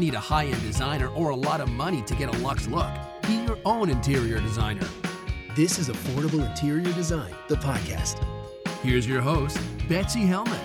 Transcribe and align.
Need 0.00 0.14
a 0.14 0.18
high 0.18 0.46
end 0.46 0.62
designer 0.62 1.08
or 1.08 1.28
a 1.28 1.36
lot 1.36 1.60
of 1.60 1.70
money 1.70 2.00
to 2.04 2.14
get 2.14 2.34
a 2.34 2.38
luxe 2.38 2.66
look. 2.66 2.90
Be 3.26 3.34
your 3.44 3.58
own 3.66 3.90
interior 3.90 4.40
designer. 4.40 4.88
This 5.54 5.78
is 5.78 5.90
Affordable 5.90 6.48
Interior 6.48 6.90
Design, 6.94 7.34
the 7.48 7.56
podcast. 7.56 8.24
Here's 8.82 9.06
your 9.06 9.20
host, 9.20 9.60
Betsy 9.90 10.20
Helmuth. 10.20 10.58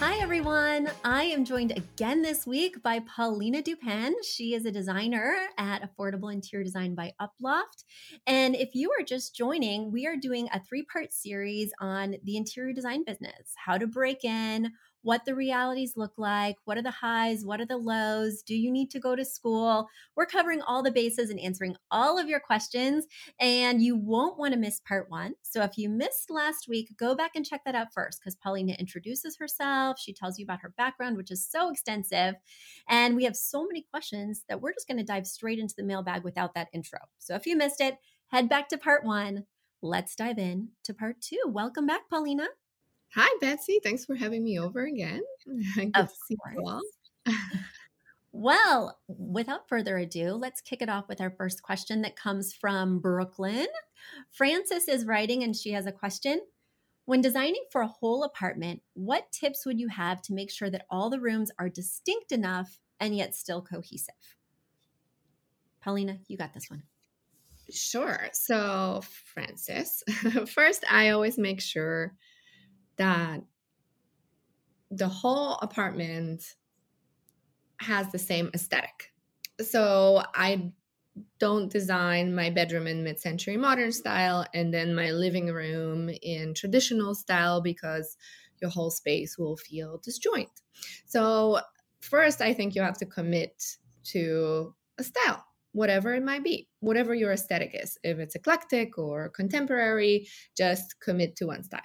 Hi, 0.00 0.18
everyone. 0.20 0.90
I 1.04 1.24
am 1.24 1.44
joined 1.44 1.72
again 1.76 2.22
this 2.22 2.44
week 2.44 2.82
by 2.82 3.00
Paulina 3.00 3.62
DuPain. 3.62 4.12
She 4.24 4.54
is 4.54 4.64
a 4.64 4.72
designer 4.72 5.36
at 5.58 5.82
Affordable 5.82 6.32
Interior 6.32 6.64
Design 6.64 6.96
by 6.96 7.12
Uploft. 7.20 7.84
And 8.26 8.56
if 8.56 8.74
you 8.74 8.90
are 8.98 9.04
just 9.04 9.36
joining, 9.36 9.92
we 9.92 10.06
are 10.06 10.16
doing 10.16 10.48
a 10.52 10.60
three 10.60 10.82
part 10.82 11.12
series 11.12 11.72
on 11.80 12.16
the 12.24 12.36
interior 12.36 12.72
design 12.72 13.04
business 13.04 13.54
how 13.56 13.78
to 13.78 13.86
break 13.86 14.24
in, 14.24 14.72
what 15.08 15.24
the 15.24 15.34
realities 15.34 15.94
look 15.96 16.12
like, 16.18 16.56
what 16.66 16.76
are 16.76 16.82
the 16.82 16.90
highs, 16.90 17.42
what 17.42 17.62
are 17.62 17.66
the 17.66 17.78
lows, 17.78 18.42
do 18.42 18.54
you 18.54 18.70
need 18.70 18.90
to 18.90 19.00
go 19.00 19.16
to 19.16 19.24
school? 19.24 19.88
We're 20.14 20.26
covering 20.26 20.60
all 20.60 20.82
the 20.82 20.90
bases 20.90 21.30
and 21.30 21.40
answering 21.40 21.76
all 21.90 22.18
of 22.18 22.28
your 22.28 22.40
questions, 22.40 23.06
and 23.40 23.80
you 23.80 23.96
won't 23.96 24.38
want 24.38 24.52
to 24.52 24.60
miss 24.60 24.80
part 24.80 25.08
one. 25.08 25.32
So 25.40 25.62
if 25.62 25.78
you 25.78 25.88
missed 25.88 26.28
last 26.28 26.68
week, 26.68 26.94
go 26.98 27.14
back 27.14 27.30
and 27.34 27.46
check 27.46 27.62
that 27.64 27.74
out 27.74 27.86
first 27.94 28.20
because 28.20 28.36
Paulina 28.36 28.74
introduces 28.74 29.38
herself. 29.38 29.98
She 29.98 30.12
tells 30.12 30.38
you 30.38 30.44
about 30.44 30.60
her 30.60 30.74
background, 30.76 31.16
which 31.16 31.30
is 31.30 31.48
so 31.50 31.70
extensive. 31.70 32.34
And 32.86 33.16
we 33.16 33.24
have 33.24 33.34
so 33.34 33.64
many 33.66 33.86
questions 33.90 34.44
that 34.50 34.60
we're 34.60 34.74
just 34.74 34.88
going 34.88 34.98
to 34.98 35.04
dive 35.04 35.26
straight 35.26 35.58
into 35.58 35.74
the 35.74 35.84
mailbag 35.84 36.22
without 36.22 36.52
that 36.52 36.68
intro. 36.74 36.98
So 37.18 37.34
if 37.34 37.46
you 37.46 37.56
missed 37.56 37.80
it, 37.80 37.94
head 38.26 38.50
back 38.50 38.68
to 38.68 38.76
part 38.76 39.06
one. 39.06 39.44
Let's 39.80 40.14
dive 40.14 40.38
in 40.38 40.72
to 40.84 40.92
part 40.92 41.22
two. 41.22 41.40
Welcome 41.46 41.86
back, 41.86 42.10
Paulina. 42.10 42.48
Hi, 43.14 43.28
Betsy. 43.40 43.80
Thanks 43.82 44.04
for 44.04 44.14
having 44.14 44.44
me 44.44 44.58
over 44.58 44.84
again. 44.84 45.22
Good 45.74 45.92
Of 45.94 46.08
to 46.08 46.14
see 46.26 46.36
you 46.56 46.66
all. 46.66 46.82
Well, 48.30 48.98
without 49.08 49.68
further 49.68 49.96
ado, 49.96 50.34
let's 50.34 50.60
kick 50.60 50.82
it 50.82 50.88
off 50.88 51.08
with 51.08 51.20
our 51.20 51.30
first 51.30 51.62
question 51.62 52.02
that 52.02 52.14
comes 52.14 52.52
from 52.52 53.00
Brooklyn. 53.00 53.66
Frances 54.30 54.86
is 54.86 55.06
writing 55.06 55.42
and 55.42 55.56
she 55.56 55.72
has 55.72 55.86
a 55.86 55.92
question. 55.92 56.42
When 57.06 57.22
designing 57.22 57.64
for 57.72 57.80
a 57.80 57.88
whole 57.88 58.22
apartment, 58.22 58.82
what 58.92 59.32
tips 59.32 59.64
would 59.64 59.80
you 59.80 59.88
have 59.88 60.20
to 60.22 60.34
make 60.34 60.50
sure 60.50 60.68
that 60.68 60.84
all 60.90 61.08
the 61.08 61.18
rooms 61.18 61.50
are 61.58 61.70
distinct 61.70 62.30
enough 62.30 62.78
and 63.00 63.16
yet 63.16 63.34
still 63.34 63.62
cohesive? 63.62 64.14
Paulina, 65.80 66.18
you 66.28 66.36
got 66.36 66.52
this 66.52 66.68
one. 66.68 66.82
Sure. 67.70 68.28
So, 68.32 69.00
Francis, 69.32 70.02
first, 70.48 70.84
I 70.90 71.10
always 71.10 71.38
make 71.38 71.60
sure 71.60 72.14
that 72.98 73.42
the 74.90 75.08
whole 75.08 75.54
apartment 75.54 76.56
has 77.80 78.10
the 78.10 78.18
same 78.18 78.50
aesthetic. 78.54 79.12
So, 79.60 80.22
I 80.34 80.72
don't 81.38 81.70
design 81.70 82.34
my 82.34 82.50
bedroom 82.50 82.86
in 82.86 83.02
mid 83.04 83.18
century 83.18 83.56
modern 83.56 83.92
style 83.92 84.46
and 84.54 84.72
then 84.72 84.94
my 84.94 85.10
living 85.10 85.46
room 85.48 86.10
in 86.22 86.54
traditional 86.54 87.14
style 87.14 87.60
because 87.60 88.16
your 88.60 88.70
whole 88.70 88.90
space 88.90 89.38
will 89.38 89.56
feel 89.56 89.98
disjoint. 90.02 90.50
So, 91.06 91.60
first, 92.00 92.40
I 92.40 92.54
think 92.54 92.74
you 92.74 92.82
have 92.82 92.98
to 92.98 93.06
commit 93.06 93.76
to 94.04 94.74
a 94.98 95.04
style, 95.04 95.44
whatever 95.72 96.14
it 96.14 96.22
might 96.24 96.44
be, 96.44 96.68
whatever 96.80 97.14
your 97.14 97.32
aesthetic 97.32 97.72
is. 97.74 97.98
If 98.02 98.18
it's 98.18 98.34
eclectic 98.34 98.98
or 98.98 99.28
contemporary, 99.28 100.28
just 100.56 101.00
commit 101.00 101.36
to 101.36 101.46
one 101.46 101.62
style. 101.62 101.80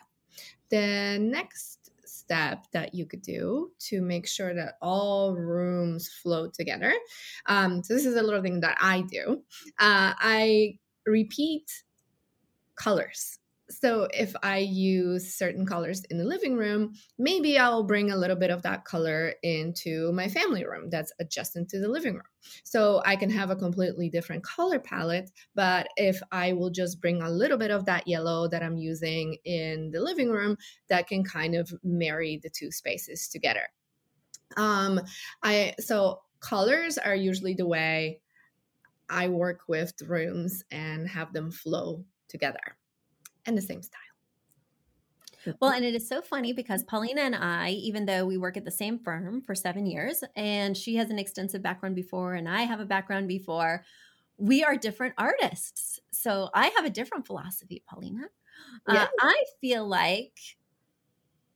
The 0.69 1.17
next 1.19 1.91
step 2.05 2.65
that 2.71 2.93
you 2.93 3.05
could 3.05 3.21
do 3.21 3.71
to 3.79 4.01
make 4.01 4.27
sure 4.27 4.53
that 4.53 4.75
all 4.81 5.35
rooms 5.35 6.07
flow 6.07 6.49
together. 6.49 6.93
Um, 7.47 7.83
so 7.83 7.93
this 7.93 8.05
is 8.05 8.15
a 8.15 8.21
little 8.21 8.41
thing 8.41 8.59
that 8.61 8.77
I 8.79 9.01
do. 9.01 9.43
Uh, 9.79 10.13
I 10.17 10.77
repeat 11.05 11.69
colors. 12.75 13.39
So 13.79 14.07
if 14.13 14.35
I 14.43 14.57
use 14.57 15.33
certain 15.33 15.65
colors 15.65 16.03
in 16.09 16.17
the 16.17 16.23
living 16.23 16.55
room, 16.55 16.93
maybe 17.17 17.57
I'll 17.57 17.83
bring 17.83 18.11
a 18.11 18.15
little 18.17 18.35
bit 18.35 18.51
of 18.51 18.61
that 18.63 18.85
color 18.85 19.33
into 19.41 20.11
my 20.11 20.27
family 20.27 20.65
room 20.65 20.89
that's 20.89 21.11
adjacent 21.19 21.69
to 21.69 21.79
the 21.79 21.87
living 21.87 22.13
room. 22.13 22.23
So 22.63 23.01
I 23.05 23.15
can 23.15 23.29
have 23.31 23.49
a 23.49 23.55
completely 23.55 24.09
different 24.09 24.43
color 24.43 24.79
palette, 24.79 25.31
but 25.55 25.87
if 25.97 26.21
I 26.31 26.53
will 26.53 26.69
just 26.69 27.01
bring 27.01 27.21
a 27.21 27.29
little 27.29 27.57
bit 27.57 27.71
of 27.71 27.85
that 27.85 28.07
yellow 28.07 28.47
that 28.49 28.61
I'm 28.63 28.77
using 28.77 29.37
in 29.45 29.91
the 29.91 30.01
living 30.01 30.29
room, 30.29 30.57
that 30.89 31.07
can 31.07 31.23
kind 31.23 31.55
of 31.55 31.73
marry 31.83 32.39
the 32.41 32.49
two 32.49 32.71
spaces 32.71 33.27
together. 33.27 33.67
Um 34.55 35.01
I 35.41 35.73
so 35.79 36.21
colors 36.39 36.97
are 36.97 37.15
usually 37.15 37.53
the 37.53 37.67
way 37.67 38.19
I 39.09 39.29
work 39.29 39.61
with 39.67 39.93
rooms 40.01 40.63
and 40.71 41.07
have 41.07 41.33
them 41.33 41.51
flow 41.51 42.05
together 42.27 42.77
and 43.45 43.57
the 43.57 43.61
same 43.61 43.81
style. 43.81 44.01
Well, 45.59 45.71
and 45.71 45.83
it 45.83 45.95
is 45.95 46.07
so 46.07 46.21
funny 46.21 46.53
because 46.53 46.83
Paulina 46.83 47.21
and 47.21 47.35
I, 47.35 47.71
even 47.71 48.05
though 48.05 48.25
we 48.25 48.37
work 48.37 48.55
at 48.55 48.65
the 48.65 48.71
same 48.71 48.99
firm 48.99 49.41
for 49.41 49.55
seven 49.55 49.85
years, 49.85 50.23
and 50.35 50.75
she 50.75 50.95
has 50.95 51.09
an 51.09 51.19
extensive 51.19 51.61
background 51.61 51.95
before, 51.95 52.35
and 52.35 52.47
I 52.47 52.61
have 52.61 52.79
a 52.79 52.85
background 52.85 53.27
before, 53.27 53.83
we 54.37 54.63
are 54.63 54.77
different 54.77 55.15
artists. 55.17 55.99
So 56.11 56.49
I 56.53 56.67
have 56.77 56.85
a 56.85 56.89
different 56.89 57.27
philosophy, 57.27 57.83
Paulina. 57.87 58.23
Uh, 58.87 59.07
I 59.19 59.43
feel 59.59 59.87
like 59.87 60.37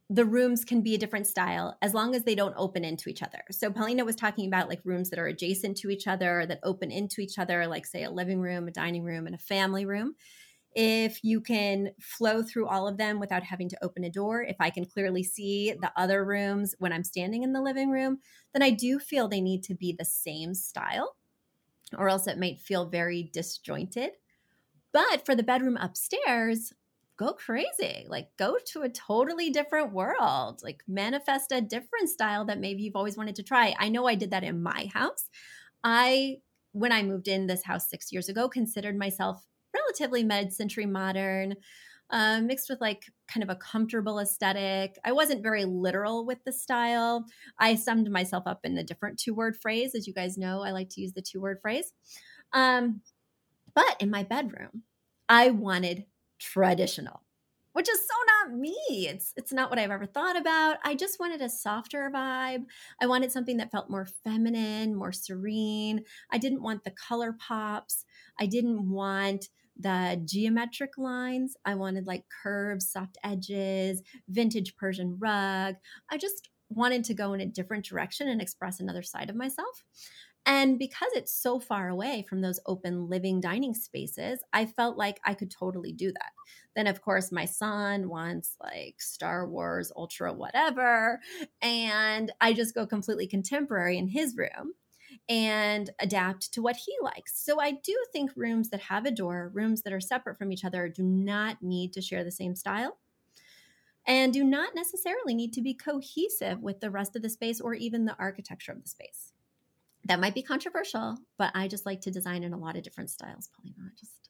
the 0.10 0.26
rooms 0.26 0.64
can 0.64 0.82
be 0.82 0.96
a 0.96 0.98
different 0.98 1.28
style 1.28 1.78
as 1.82 1.94
long 1.94 2.16
as 2.16 2.24
they 2.24 2.36
don't 2.36 2.54
open 2.58 2.86
into 2.86 3.10
each 3.10 3.22
other. 3.22 3.40
So 3.52 3.72
Paulina 3.72 4.06
was 4.06 4.16
talking 4.16 4.48
about 4.48 4.70
like 4.70 4.80
rooms 4.86 5.10
that 5.10 5.20
are 5.20 5.28
adjacent 5.28 5.78
to 5.78 5.90
each 5.90 6.08
other, 6.08 6.46
that 6.46 6.60
open 6.64 6.92
into 6.92 7.20
each 7.20 7.38
other, 7.38 7.68
like 7.68 7.86
say 7.86 8.04
a 8.04 8.12
living 8.12 8.40
room, 8.40 8.68
a 8.68 8.72
dining 8.72 9.04
room, 9.04 9.26
and 9.26 9.36
a 9.36 9.40
family 9.40 9.86
room 9.86 10.16
if 10.80 11.24
you 11.24 11.42
can 11.42 11.90
flow 12.00 12.44
through 12.44 12.68
all 12.68 12.88
of 12.88 12.98
them 12.98 13.20
without 13.20 13.42
having 13.42 13.68
to 13.70 13.84
open 13.84 14.04
a 14.04 14.12
door, 14.12 14.44
if 14.44 14.58
I 14.60 14.70
can 14.70 14.86
clearly 14.86 15.24
see 15.24 15.74
the 15.74 15.92
other 15.98 16.24
rooms 16.24 16.76
when 16.78 16.94
I'm 16.94 17.04
standing 17.04 17.42
in 17.42 17.54
the 17.54 17.62
living 17.64 17.90
room, 17.90 18.20
then 18.54 18.62
I 18.62 18.70
do 18.70 19.00
feel 19.00 19.28
they 19.28 19.42
need 19.42 19.64
to 19.64 19.74
be 19.74 19.92
the 19.92 20.06
same 20.06 20.54
style, 20.54 21.16
or 21.98 22.10
else 22.10 22.28
it 22.28 22.38
might 22.38 22.60
feel 22.60 22.86
very 22.86 23.24
disjointed. 23.34 24.12
But 24.94 25.26
for 25.26 25.36
the 25.36 25.44
bedroom 25.44 25.78
upstairs, 25.78 26.74
go 27.18 27.34
crazy. 27.34 28.06
Like 28.08 28.30
go 28.38 28.58
to 28.68 28.84
a 28.84 28.90
totally 28.90 29.50
different 29.50 29.94
world. 29.94 30.62
Like 30.64 30.84
manifest 30.88 31.52
a 31.52 31.62
different 31.62 32.10
style 32.10 32.46
that 32.46 32.60
maybe 32.60 32.84
you've 32.84 32.96
always 32.96 33.18
wanted 33.18 33.36
to 33.38 33.44
try. 33.44 33.76
I 33.80 33.90
know 33.90 34.08
I 34.08 34.16
did 34.16 34.32
that 34.32 34.44
in 34.44 34.62
my 34.62 34.90
house. 34.94 35.30
I 35.84 36.38
when 36.74 36.92
I 36.92 37.02
moved 37.02 37.28
in 37.28 37.48
this 37.48 37.64
house 37.64 37.90
6 37.90 38.12
years 38.12 38.30
ago 38.30 38.48
considered 38.48 38.96
myself 38.96 39.48
relatively 39.86 40.24
mid-century 40.24 40.86
modern. 40.86 41.56
uh, 42.10 42.40
mixed 42.42 42.70
with 42.70 42.80
like 42.80 43.06
kind 43.28 43.44
of 43.44 43.50
a 43.50 43.56
comfortable 43.56 44.20
aesthetic. 44.20 44.98
I 45.04 45.12
wasn't 45.12 45.44
very 45.44 45.66
literal 45.66 46.26
with 46.26 46.44
the 46.46 46.52
style. 46.54 47.26
I 47.60 47.76
summed 47.76 48.10
myself 48.10 48.44
up 48.46 48.62
in 48.64 48.78
a 48.78 48.84
different 48.84 49.20
two 49.20 49.34
word 49.34 49.58
phrase. 49.58 49.94
As 49.96 50.08
you 50.08 50.14
guys 50.14 50.38
know, 50.38 50.62
I 50.62 50.72
like 50.72 50.90
to 50.92 51.02
use 51.02 51.14
the 51.14 51.22
two 51.22 51.42
word 51.42 51.60
phrase. 51.62 51.92
Um, 52.54 53.02
but 53.74 53.98
in 54.00 54.10
my 54.10 54.24
bedroom, 54.24 54.84
I 55.30 55.50
wanted 55.52 56.06
traditional 56.40 57.24
which 57.74 57.90
is 57.90 58.00
so 58.00 58.16
not 58.50 58.58
me. 58.58 58.76
It's 58.90 59.34
it's 59.38 59.54
not 59.54 59.70
what 59.70 59.78
I've 59.78 59.92
ever 59.92 60.08
thought 60.08 60.36
about. 60.36 60.78
I 60.84 60.96
just 60.96 61.20
wanted 61.20 61.44
a 61.44 61.50
softer 61.50 62.10
vibe. 62.12 62.64
I 63.00 63.06
wanted 63.06 63.32
something 63.32 63.58
that 63.58 63.70
felt 63.70 63.88
more 63.88 64.08
feminine, 64.24 64.96
more 64.96 65.12
serene. 65.12 66.04
I 66.32 66.40
didn't 66.40 66.64
want 66.64 66.84
the 66.84 66.90
color 66.90 67.36
pops. 67.40 68.04
I 68.40 68.48
didn't 68.48 68.90
want 68.90 69.50
the 69.80 70.22
geometric 70.26 70.98
lines. 70.98 71.56
I 71.66 71.76
wanted 71.76 72.08
like 72.08 72.26
curves, 72.44 72.92
soft 72.92 73.18
edges, 73.24 74.02
vintage 74.30 74.76
Persian 74.76 75.18
rug. 75.20 75.76
I 76.12 76.18
just 76.18 76.50
wanted 76.70 77.04
to 77.06 77.14
go 77.14 77.34
in 77.34 77.42
a 77.42 77.46
different 77.46 77.86
direction 77.86 78.28
and 78.28 78.42
express 78.42 78.80
another 78.80 79.04
side 79.04 79.30
of 79.30 79.36
myself. 79.36 79.84
And 80.46 80.80
because 80.80 81.10
it's 81.14 81.34
so 81.34 81.60
far 81.60 81.90
away 81.90 82.26
from 82.30 82.40
those 82.40 82.60
open 82.66 83.10
living 83.10 83.42
dining 83.42 83.74
spaces, 83.74 84.40
I 84.54 84.66
felt 84.66 84.98
like 84.98 85.20
I 85.26 85.34
could 85.34 85.52
totally 85.52 85.92
do 85.92 86.10
that. 86.10 86.32
Then, 86.74 86.88
of 86.88 87.02
course, 87.02 87.34
my 87.34 87.44
son 87.44 88.08
wants 88.08 88.56
like 88.64 88.96
Star 89.02 89.46
Wars, 89.46 89.92
Ultra, 89.94 90.32
whatever. 90.32 91.20
And 91.62 92.32
I 92.40 92.54
just 92.54 92.74
go 92.74 92.88
completely 92.88 93.28
contemporary 93.28 93.98
in 93.98 94.08
his 94.08 94.38
room 94.38 94.74
and 95.30 95.90
adapt 96.00 96.54
to 96.54 96.62
what 96.62 96.78
he 96.78 96.94
likes. 97.02 97.44
So 97.44 97.60
I 97.60 97.72
do 97.72 97.96
think 98.14 98.32
rooms 98.36 98.70
that 98.70 98.82
have 98.82 99.06
a 99.06 99.12
door, 99.12 99.52
rooms 99.54 99.82
that 99.82 99.94
are 99.94 100.00
separate 100.00 100.38
from 100.38 100.52
each 100.52 100.64
other, 100.64 100.88
do 100.88 101.04
not 101.04 101.62
need 101.62 101.94
to 101.94 102.02
share 102.02 102.24
the 102.24 102.32
same 102.32 102.56
style 102.56 102.98
and 104.06 104.32
do 104.32 104.44
not 104.44 104.74
necessarily 104.74 105.34
need 105.34 105.52
to 105.54 105.62
be 105.62 105.74
cohesive 105.74 106.62
with 106.62 106.80
the 106.80 106.90
rest 106.90 107.16
of 107.16 107.22
the 107.22 107.30
space 107.30 107.60
or 107.60 107.74
even 107.74 108.06
the 108.06 108.16
architecture 108.18 108.72
of 108.72 108.82
the 108.82 108.88
space 108.88 109.34
that 110.08 110.20
might 110.20 110.34
be 110.34 110.42
controversial, 110.42 111.18
but 111.38 111.52
I 111.54 111.68
just 111.68 111.86
like 111.86 112.02
to 112.02 112.12
design 112.12 112.44
in 112.44 112.54
a 112.54 112.58
lot 112.58 112.78
of 112.78 112.84
different 112.84 113.10
styles, 113.10 113.50
Paulina. 113.56 113.78
I 113.86 113.96
just 114.00 114.30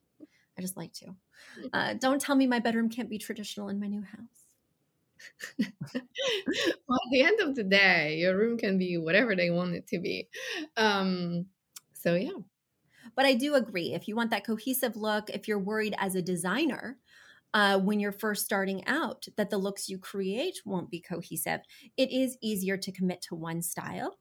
I 0.58 0.62
just 0.62 0.76
like 0.76 0.92
to. 0.94 1.06
Mm-hmm. 1.06 1.68
Uh, 1.72 1.94
don't 1.94 2.20
tell 2.20 2.36
me 2.36 2.48
my 2.48 2.60
bedroom 2.60 2.90
can't 2.90 3.10
be 3.10 3.20
traditional 3.20 3.70
in 3.70 3.80
my 3.80 3.88
new 3.88 4.02
house. 4.02 4.47
well, 5.60 7.00
at 7.00 7.12
the 7.12 7.22
end 7.22 7.40
of 7.40 7.56
the 7.56 7.64
day, 7.64 8.18
your 8.18 8.38
room 8.38 8.58
can 8.58 8.78
be 8.78 8.98
whatever 8.98 9.36
they 9.36 9.50
want 9.50 9.76
it 9.76 9.88
to 9.88 10.00
be. 10.00 10.28
Um, 10.76 11.46
so 11.94 12.16
yeah. 12.16 12.32
But 13.16 13.26
I 13.26 13.34
do 13.34 13.56
agree. 13.56 13.94
If 13.94 14.08
you 14.08 14.16
want 14.16 14.32
that 14.32 14.46
cohesive 14.46 14.96
look, 14.96 15.30
if 15.30 15.48
you're 15.48 15.60
worried 15.60 15.96
as 15.98 16.16
a 16.16 16.22
designer 16.22 16.98
uh, 17.54 17.80
when 17.80 18.00
you're 18.00 18.12
first 18.12 18.46
starting 18.46 18.86
out 18.88 19.26
that 19.38 19.50
the 19.50 19.58
looks 19.58 19.90
you 19.90 19.98
create 19.98 20.62
won't 20.66 20.92
be 20.92 21.02
cohesive, 21.02 21.62
it 21.98 22.12
is 22.12 22.38
easier 22.42 22.78
to 22.78 22.92
commit 22.92 23.22
to 23.24 23.36
one 23.36 23.62
style 23.62 24.18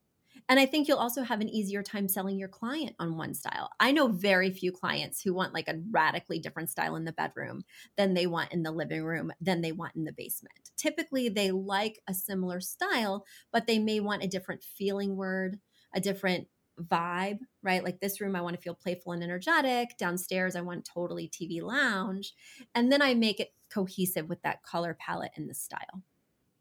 and 0.49 0.61
I 0.61 0.67
think 0.67 0.87
you'll 0.87 0.99
also 0.99 1.23
have 1.23 1.41
an 1.41 1.49
easier 1.49 1.83
time 1.83 2.09
selling 2.09 2.39
your 2.39 2.49
client 2.49 2.95
on 2.99 3.17
one 3.17 3.35
style. 3.35 3.71
I 3.81 3.93
know 3.93 4.09
very 4.09 4.51
few 4.51 4.71
clients 4.71 5.21
who 5.21 5.35
want 5.35 5.55
like 5.55 5.69
a 5.69 5.81
radically 5.91 6.39
different 6.39 6.71
style 6.71 6.97
in 6.97 7.05
the 7.05 7.13
bedroom 7.13 7.65
than 7.97 8.15
they 8.15 8.27
want 8.27 8.53
in 8.53 8.63
the 8.63 8.71
living 8.71 9.05
room, 9.05 9.33
than 9.41 9.61
they 9.61 9.73
want 9.73 9.97
in 9.97 10.05
the 10.05 10.13
basement. 10.13 10.71
Typically, 10.77 11.29
they 11.29 11.51
like 11.51 12.01
a 12.09 12.15
similar 12.15 12.61
style, 12.61 13.25
but 13.53 13.67
they 13.67 13.79
may 13.79 14.01
want 14.01 14.23
a 14.23 14.29
different 14.29 14.63
feeling 14.63 15.17
word, 15.17 15.59
a 15.95 16.01
different 16.01 16.47
vibe, 16.81 17.39
right? 17.63 17.83
Like 17.83 18.01
this 18.01 18.21
room, 18.21 18.37
I 18.37 18.41
want 18.43 18.55
to 18.55 18.63
feel 18.63 18.75
playful 18.75 19.13
and 19.13 19.23
energetic. 19.23 19.97
Downstairs, 19.99 20.55
I 20.55 20.61
want 20.61 20.85
totally 20.85 21.29
TV 21.29 21.63
lounge. 21.63 22.35
And 22.75 22.93
then 22.93 23.03
I 23.03 23.15
make 23.15 23.41
it 23.41 23.53
cohesive 23.71 24.29
with 24.29 24.43
that 24.43 24.63
color 24.63 24.97
palette 24.99 25.33
and 25.37 25.49
the 25.49 25.55
style. 25.55 26.03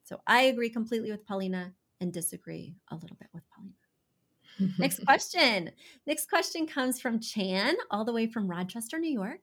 So 0.03 0.21
I 0.25 0.43
agree 0.43 0.69
completely 0.69 1.11
with 1.11 1.25
Paulina 1.25 1.73
and 2.01 2.11
disagree 2.13 2.75
a 2.91 2.95
little 2.95 3.17
bit 3.17 3.29
with 3.33 3.43
Paulina. 3.49 4.73
Next 4.79 5.03
question. 5.05 5.71
Next 6.07 6.29
question 6.29 6.65
comes 6.65 7.01
from 7.01 7.19
Chan, 7.19 7.75
all 7.91 8.05
the 8.05 8.13
way 8.13 8.27
from 8.27 8.47
Rochester, 8.47 8.99
New 8.99 9.11
York. 9.11 9.41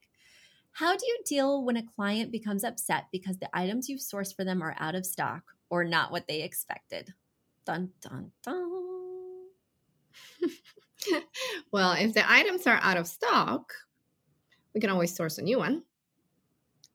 How 0.72 0.96
do 0.96 1.06
you 1.06 1.18
deal 1.26 1.64
when 1.64 1.76
a 1.76 1.86
client 1.96 2.32
becomes 2.32 2.64
upset 2.64 3.04
because 3.12 3.38
the 3.38 3.50
items 3.52 3.88
you've 3.88 4.00
sourced 4.00 4.34
for 4.34 4.44
them 4.44 4.62
are 4.62 4.74
out 4.78 4.94
of 4.94 5.04
stock 5.04 5.42
or 5.68 5.84
not 5.84 6.10
what 6.10 6.26
they 6.26 6.42
expected? 6.42 7.12
Dun, 7.66 7.90
dun, 8.00 8.32
dun. 8.42 8.82
well, 11.72 11.92
if 11.92 12.14
the 12.14 12.30
items 12.30 12.66
are 12.66 12.80
out 12.82 12.96
of 12.96 13.06
stock, 13.06 13.72
we 14.74 14.80
can 14.80 14.90
always 14.90 15.14
source 15.14 15.38
a 15.38 15.42
new 15.42 15.58
one. 15.58 15.82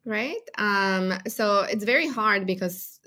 Right? 0.06 0.42
Um, 0.58 1.14
so 1.28 1.62
it's 1.62 1.84
very 1.84 2.08
hard 2.08 2.48
because 2.48 3.00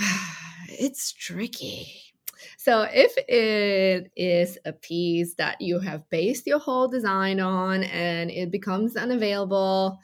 it's 0.68 1.12
tricky. 1.12 2.10
So, 2.56 2.86
if 2.90 3.12
it 3.28 4.10
is 4.16 4.58
a 4.64 4.72
piece 4.72 5.34
that 5.34 5.60
you 5.60 5.78
have 5.78 6.08
based 6.10 6.46
your 6.46 6.58
whole 6.58 6.88
design 6.88 7.40
on 7.40 7.84
and 7.84 8.30
it 8.30 8.50
becomes 8.50 8.96
unavailable, 8.96 9.98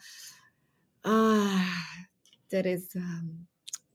uh, 1.03 1.65
that 2.51 2.65
is 2.65 2.89
um, 2.95 3.47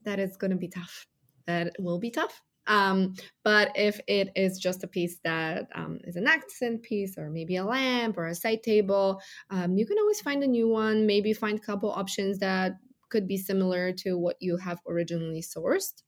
that 0.03 0.19
is 0.19 0.37
going 0.37 0.51
to 0.51 0.57
be 0.57 0.67
tough. 0.67 1.07
That 1.45 1.73
will 1.79 1.99
be 1.99 2.11
tough. 2.11 2.41
Um, 2.67 3.15
but 3.43 3.71
if 3.75 3.99
it 4.07 4.31
is 4.35 4.57
just 4.57 4.83
a 4.83 4.87
piece 4.87 5.19
that 5.23 5.67
um, 5.75 5.99
is 6.05 6.15
an 6.15 6.27
accent 6.27 6.81
piece 6.81 7.17
or 7.17 7.29
maybe 7.29 7.57
a 7.57 7.65
lamp 7.65 8.17
or 8.17 8.27
a 8.27 8.35
side 8.35 8.63
table, 8.63 9.21
um, 9.49 9.77
you 9.77 9.85
can 9.85 9.97
always 9.99 10.21
find 10.21 10.43
a 10.43 10.47
new 10.47 10.69
one. 10.69 11.05
Maybe 11.05 11.33
find 11.33 11.59
a 11.59 11.61
couple 11.61 11.91
options 11.91 12.39
that 12.39 12.77
could 13.13 13.27
be 13.27 13.37
similar 13.37 13.93
to 13.93 14.17
what 14.17 14.37
you 14.39 14.57
have 14.57 14.81
originally 14.87 15.41
sourced. 15.41 16.01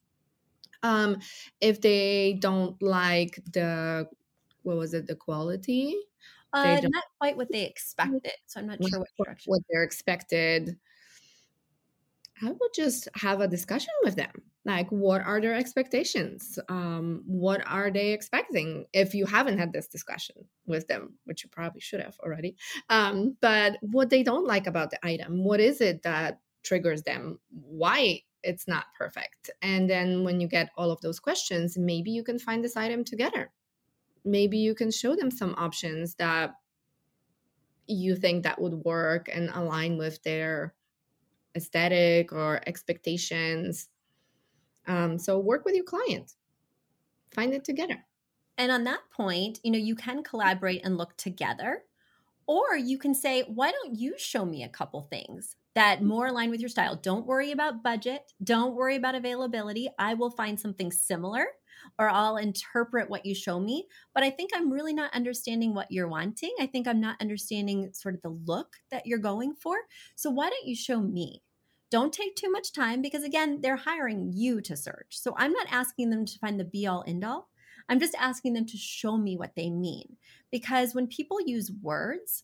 Um, 0.82 1.20
if 1.62 1.80
they 1.80 2.38
don't 2.42 2.82
like 2.82 3.40
the 3.54 4.08
what 4.64 4.78
was 4.78 4.96
it 4.96 5.06
the 5.06 5.16
quality 5.16 5.96
uh, 6.52 6.82
not 6.82 7.04
quite 7.20 7.38
what 7.38 7.52
they 7.52 7.66
expected 7.66 8.32
so 8.48 8.60
i'm 8.60 8.66
not 8.66 8.80
sure 8.84 9.00
what 9.00 9.26
direction. 9.26 9.52
what 9.52 9.62
they're 9.70 9.84
expected. 9.84 10.78
I 12.42 12.52
would 12.52 12.74
just 12.76 13.08
have 13.16 13.40
a 13.40 13.48
discussion 13.48 13.94
with 14.04 14.18
them. 14.18 14.34
Like 14.66 14.90
what 14.90 15.22
are 15.22 15.40
their 15.40 15.56
expectations? 15.56 16.60
Um, 16.68 17.24
what 17.26 17.62
are 17.66 17.90
they 17.90 18.12
expecting? 18.12 18.88
If 18.92 19.16
you 19.16 19.26
haven't 19.26 19.58
had 19.58 19.72
this 19.72 19.88
discussion 19.88 20.36
with 20.66 20.88
them 20.88 21.14
which 21.26 21.44
you 21.44 21.50
probably 21.50 21.82
should 21.82 22.02
have 22.02 22.18
already 22.20 22.56
um, 22.90 23.38
but 23.42 23.78
what 23.82 24.10
they 24.10 24.24
don't 24.24 24.48
like 24.48 24.68
about 24.68 24.92
the 24.92 25.00
item 25.06 25.44
what 25.44 25.60
is 25.60 25.82
it 25.82 26.04
that 26.04 26.40
triggers 26.66 27.04
them 27.04 27.40
why 27.50 28.22
it's 28.44 28.68
not 28.68 28.86
perfect. 28.98 29.50
And 29.62 29.90
then 29.90 30.24
when 30.24 30.40
you 30.40 30.48
get 30.48 30.70
all 30.78 30.92
of 30.92 31.02
those 31.02 31.20
questions, 31.20 31.78
maybe 31.78 32.12
you 32.12 32.24
can 32.24 32.38
find 32.38 32.64
this 32.64 32.78
item 32.78 33.04
together. 33.04 33.52
Maybe 34.24 34.58
you 34.58 34.76
can 34.76 34.92
show 34.92 35.16
them 35.16 35.32
some 35.32 35.56
options 35.58 36.16
that 36.16 36.56
you 37.88 38.16
think 38.16 38.44
that 38.44 38.60
would 38.60 38.74
work 38.86 39.30
and 39.32 39.50
align 39.50 39.98
with 39.98 40.22
their 40.24 40.74
aesthetic 41.56 42.32
or 42.34 42.62
expectations. 42.68 43.88
Um, 44.88 45.18
so 45.18 45.40
work 45.40 45.66
with 45.66 45.76
your 45.76 45.86
client, 45.86 46.34
find 47.34 47.54
it 47.54 47.64
together. 47.64 48.06
And 48.58 48.72
on 48.72 48.84
that 48.86 49.02
point, 49.12 49.60
you 49.64 49.72
know, 49.72 49.78
you 49.78 49.96
can 49.96 50.24
collaborate 50.24 50.86
and 50.86 50.98
look 50.98 51.16
together, 51.18 51.84
or 52.48 52.76
you 52.76 52.98
can 52.98 53.14
say, 53.14 53.44
why 53.44 53.72
don't 53.72 53.96
you 53.96 54.16
show 54.18 54.46
me 54.46 54.64
a 54.64 54.70
couple 54.70 55.02
things? 55.02 55.56
that 55.76 56.00
mm. 56.00 56.04
more 56.04 56.28
align 56.28 56.50
with 56.50 56.60
your 56.60 56.70
style. 56.70 56.96
Don't 56.96 57.28
worry 57.28 57.52
about 57.52 57.84
budget. 57.84 58.32
Don't 58.44 58.76
worry 58.76 58.96
about 58.96 59.16
availability. 59.16 59.90
I 60.00 60.16
will 60.16 60.32
find 60.32 60.60
something 60.60 60.92
similar 60.92 61.46
or 62.00 62.10
I'll 62.10 62.38
interpret 62.38 63.10
what 63.10 63.26
you 63.26 63.36
show 63.36 63.60
me. 63.60 63.88
But 64.14 64.24
I 64.24 64.30
think 64.30 64.52
I'm 64.56 64.72
really 64.72 64.94
not 64.94 65.14
understanding 65.14 65.76
what 65.76 65.92
you're 65.92 66.08
wanting. 66.08 66.54
I 66.60 66.66
think 66.66 66.88
I'm 66.88 67.02
not 67.02 67.22
understanding 67.22 67.92
sort 67.94 68.16
of 68.16 68.22
the 68.22 68.30
look 68.30 68.78
that 68.92 69.06
you're 69.06 69.20
going 69.20 69.54
for. 69.54 69.76
So 70.16 70.30
why 70.30 70.50
don't 70.50 70.66
you 70.66 70.76
show 70.76 71.00
me? 71.02 71.44
Don't 71.92 72.12
take 72.12 72.36
too 72.36 72.52
much 72.52 72.74
time 72.74 73.02
because, 73.02 73.24
again, 73.24 73.60
they're 73.62 73.76
hiring 73.76 74.32
you 74.34 74.60
to 74.62 74.76
search. 74.76 75.08
So 75.12 75.36
I'm 75.38 75.54
not 75.54 75.68
asking 75.70 76.10
them 76.10 76.26
to 76.26 76.40
find 76.40 76.60
the 76.60 76.66
be 76.66 76.88
all 76.88 77.04
end 77.06 77.24
all. 77.24 77.50
I'm 77.90 78.00
just 78.00 78.16
asking 78.20 78.54
them 78.54 78.66
to 78.66 78.78
show 78.78 79.18
me 79.18 79.38
what 79.38 79.56
they 79.56 79.70
mean. 79.70 80.18
Because 80.52 80.96
when 80.96 81.08
people 81.08 81.40
use 81.46 81.72
words, 81.82 82.44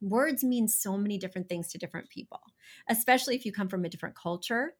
words 0.00 0.44
mean 0.44 0.68
so 0.68 0.96
many 0.96 1.18
different 1.18 1.48
things 1.48 1.68
to 1.68 1.78
different 1.78 2.08
people, 2.08 2.40
especially 2.88 3.34
if 3.34 3.44
you 3.44 3.52
come 3.52 3.68
from 3.68 3.84
a 3.84 3.88
different 3.88 4.16
culture. 4.16 4.74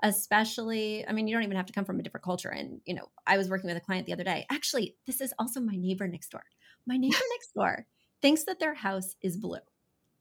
Especially, 0.00 1.04
I 1.08 1.12
mean, 1.12 1.26
you 1.26 1.34
don't 1.34 1.42
even 1.42 1.56
have 1.56 1.66
to 1.66 1.72
come 1.72 1.84
from 1.84 1.98
a 1.98 2.04
different 2.04 2.24
culture. 2.24 2.50
And, 2.50 2.80
you 2.86 2.94
know, 2.94 3.08
I 3.26 3.36
was 3.36 3.50
working 3.50 3.66
with 3.66 3.76
a 3.76 3.80
client 3.80 4.06
the 4.06 4.12
other 4.12 4.22
day. 4.22 4.46
Actually, 4.48 4.94
this 5.06 5.20
is 5.20 5.34
also 5.40 5.58
my 5.58 5.74
neighbor 5.74 6.06
next 6.06 6.30
door. 6.30 6.44
My 6.86 6.96
neighbor 6.96 7.16
next 7.32 7.52
door 7.52 7.84
thinks 8.22 8.44
that 8.44 8.60
their 8.60 8.74
house 8.74 9.16
is 9.22 9.36
blue, 9.36 9.58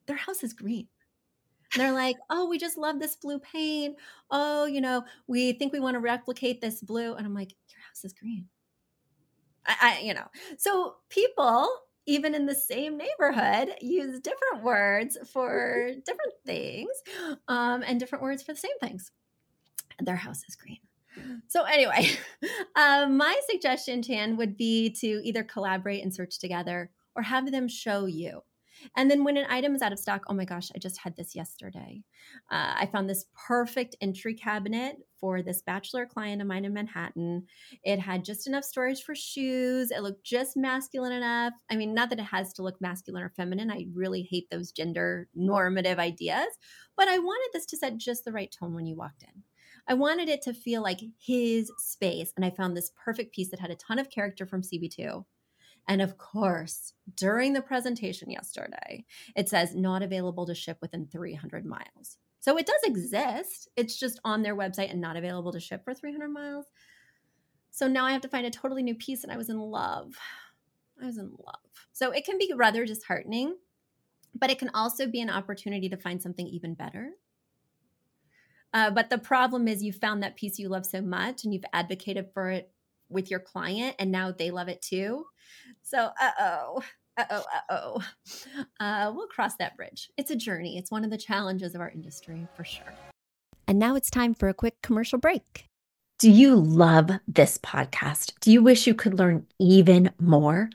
their 0.08 0.16
house 0.16 0.44
is 0.44 0.54
green. 0.54 0.88
And 1.74 1.82
they're 1.82 1.92
like, 1.92 2.16
oh, 2.30 2.48
we 2.48 2.58
just 2.58 2.78
love 2.78 3.00
this 3.00 3.16
blue 3.18 3.40
paint. 3.40 3.98
Oh, 4.32 4.66
you 4.66 4.82
know, 4.82 5.04
we 5.28 5.54
think 5.54 5.74
we 5.74 5.80
want 5.80 5.96
to 5.96 6.00
replicate 6.00 6.62
this 6.62 6.82
blue. 6.82 7.14
And 7.14 7.26
I'm 7.26 7.34
like, 7.34 7.54
your 7.70 7.82
house 7.88 8.06
is 8.06 8.14
green. 8.14 8.48
I, 9.68 9.76
I 9.82 10.00
you 10.00 10.14
know, 10.14 10.28
so 10.58 10.96
people 11.10 11.70
even 12.08 12.34
in 12.34 12.46
the 12.46 12.56
same 12.56 12.98
neighborhood, 12.98 13.76
use 13.82 14.20
different 14.22 14.64
words 14.64 15.18
for 15.32 15.92
different 16.06 16.34
things 16.46 16.90
um, 17.50 17.84
and 17.86 18.00
different 18.00 18.24
words 18.24 18.42
for 18.42 18.54
the 18.54 18.60
same 18.60 18.80
things. 18.82 19.12
Their 20.02 20.16
house 20.16 20.42
is 20.48 20.56
green. 20.56 20.80
So, 21.48 21.64
anyway, 21.64 22.12
uh, 22.76 23.08
my 23.12 23.40
suggestion, 23.50 24.02
Chan, 24.02 24.38
would 24.38 24.56
be 24.56 24.92
to 25.02 25.22
either 25.24 25.44
collaborate 25.44 26.04
and 26.04 26.14
search 26.14 26.40
together 26.40 26.92
or 27.16 27.24
have 27.24 27.52
them 27.52 27.68
show 27.68 28.06
you. 28.06 28.44
And 28.96 29.10
then 29.10 29.24
when 29.24 29.38
an 29.38 29.48
item 29.50 29.76
is 29.76 29.82
out 29.82 29.92
of 29.92 30.00
stock, 30.00 30.24
oh 30.28 30.34
my 30.34 30.46
gosh, 30.46 30.70
I 30.76 30.80
just 30.80 31.00
had 31.00 31.16
this 31.16 31.36
yesterday. 31.36 32.04
Uh, 32.52 32.74
I 32.76 32.90
found 32.92 33.10
this 33.10 33.26
perfect 33.48 33.96
entry 34.02 34.34
cabinet 34.34 34.98
for 35.20 35.42
this 35.42 35.62
bachelor 35.62 36.06
client 36.06 36.42
of 36.42 36.48
mine 36.48 36.66
in 36.66 36.74
Manhattan. 36.74 37.46
It 37.84 38.00
had 38.00 38.24
just 38.24 38.48
enough 38.48 38.64
storage 38.64 39.02
for 39.02 39.16
shoes. 39.16 39.92
It 39.92 40.04
looked 40.04 40.24
just 40.24 40.56
masculine 40.56 41.12
enough. 41.12 41.54
I 41.70 41.76
mean, 41.76 41.94
not 41.94 42.10
that 42.10 42.20
it 42.20 42.24
has 42.24 42.54
to 42.54 42.64
look 42.64 42.80
masculine 42.82 43.24
or 43.24 43.34
feminine. 43.36 43.72
I 43.72 43.88
really 43.94 44.22
hate 44.22 44.50
those 44.50 44.72
gender 44.72 45.28
normative 45.34 46.00
ideas, 46.00 46.48
but 46.96 47.08
I 47.08 47.18
wanted 47.18 47.50
this 47.54 47.66
to 47.68 47.78
set 47.78 47.98
just 47.98 48.26
the 48.26 48.32
right 48.32 48.54
tone 48.58 48.74
when 48.74 48.86
you 48.86 48.96
walked 48.96 49.24
in. 49.24 49.44
I 49.90 49.94
wanted 49.94 50.28
it 50.28 50.42
to 50.44 50.54
feel 50.54 50.84
like 50.84 51.00
his 51.18 51.72
space. 51.78 52.34
And 52.36 52.44
I 52.46 52.50
found 52.50 52.76
this 52.76 52.92
perfect 53.04 53.34
piece 53.34 53.50
that 53.52 53.60
had 53.60 53.72
a 53.72 53.76
ton 53.76 54.00
of 54.00 54.10
character 54.10 54.46
from 54.46 54.62
CB2 54.62 55.24
and 55.88 56.02
of 56.02 56.18
course, 56.18 56.94
during 57.16 57.54
the 57.54 57.62
presentation 57.62 58.30
yesterday, 58.30 59.06
it 59.36 59.48
says 59.48 59.74
not 59.74 60.04
available 60.04 60.46
to 60.46 60.56
ship 60.56 60.78
within 60.82 61.08
300 61.08 61.66
miles. 61.66 62.18
So 62.40 62.58
it 62.58 62.66
does 62.66 62.82
exist. 62.84 63.70
It's 63.76 63.98
just 63.98 64.20
on 64.24 64.42
their 64.42 64.56
website 64.56 64.92
and 64.92 65.02
not 65.02 65.18
available 65.18 65.52
to 65.54 65.60
ship 65.60 65.84
for 65.84 65.94
300 65.94 66.30
miles. 66.30 66.66
So 67.72 67.88
now 67.88 68.06
I 68.06 68.12
have 68.12 68.22
to 68.22 68.30
find 68.30 68.46
a 68.46 68.52
totally 68.52 68.84
new 68.84 68.96
piece, 68.96 69.24
and 69.24 69.32
I 69.32 69.38
was 69.38 69.50
in 69.50 69.60
love. 69.60 70.14
I 71.02 71.06
was 71.06 71.18
in 71.18 71.32
love. 71.46 71.60
So 71.94 72.12
it 72.12 72.26
can 72.26 72.38
be 72.38 72.52
rather 72.56 72.86
disheartening, 72.86 73.56
but 74.34 74.50
it 74.50 74.60
can 74.60 74.72
also 74.74 75.08
be 75.08 75.22
an 75.22 75.30
opportunity 75.30 75.88
to 75.90 75.98
find 75.98 76.22
something 76.22 76.48
even 76.48 76.74
better. 76.74 77.12
Uh, 78.74 78.92
but 78.92 79.10
the 79.10 79.18
problem 79.18 79.68
is, 79.68 79.84
you 79.84 79.94
found 79.94 80.24
that 80.24 80.36
piece 80.36 80.60
you 80.60 80.70
love 80.70 80.86
so 80.86 81.02
much 81.02 81.44
and 81.44 81.54
you've 81.54 81.64
advocated 81.72 82.30
for 82.34 82.50
it 82.50 82.72
with 83.10 83.32
your 83.32 83.40
client 83.40 83.96
and 84.00 84.12
now 84.12 84.32
they 84.32 84.52
love 84.52 84.68
it 84.68 84.82
too. 84.82 85.26
So, 85.90 86.10
uh 86.20 86.32
oh, 86.38 86.84
uh 87.18 87.24
oh, 87.30 87.44
uh 87.56 87.62
oh. 87.70 88.04
Uh, 88.78 89.12
we'll 89.16 89.28
cross 89.28 89.56
that 89.56 89.78
bridge. 89.78 90.10
It's 90.18 90.32
a 90.32 90.36
journey, 90.36 90.78
it's 90.78 90.92
one 90.92 91.06
of 91.06 91.12
the 91.12 91.18
challenges 91.18 91.76
of 91.76 91.80
our 91.80 91.90
industry 91.90 92.46
for 92.58 92.66
sure. 92.66 92.94
And 93.70 93.80
now 93.80 93.96
it's 93.96 94.10
time 94.10 94.34
for 94.34 94.50
a 94.50 94.54
quick 94.54 94.76
commercial 94.84 95.18
break. 95.18 95.70
Do 96.20 96.30
you 96.30 96.56
love 96.56 97.12
this 97.26 97.58
podcast? 97.60 98.34
Do 98.42 98.52
you 98.52 98.62
wish 98.62 98.86
you 98.86 98.96
could 98.96 99.18
learn 99.18 99.48
even 99.60 100.12
more? 100.20 100.70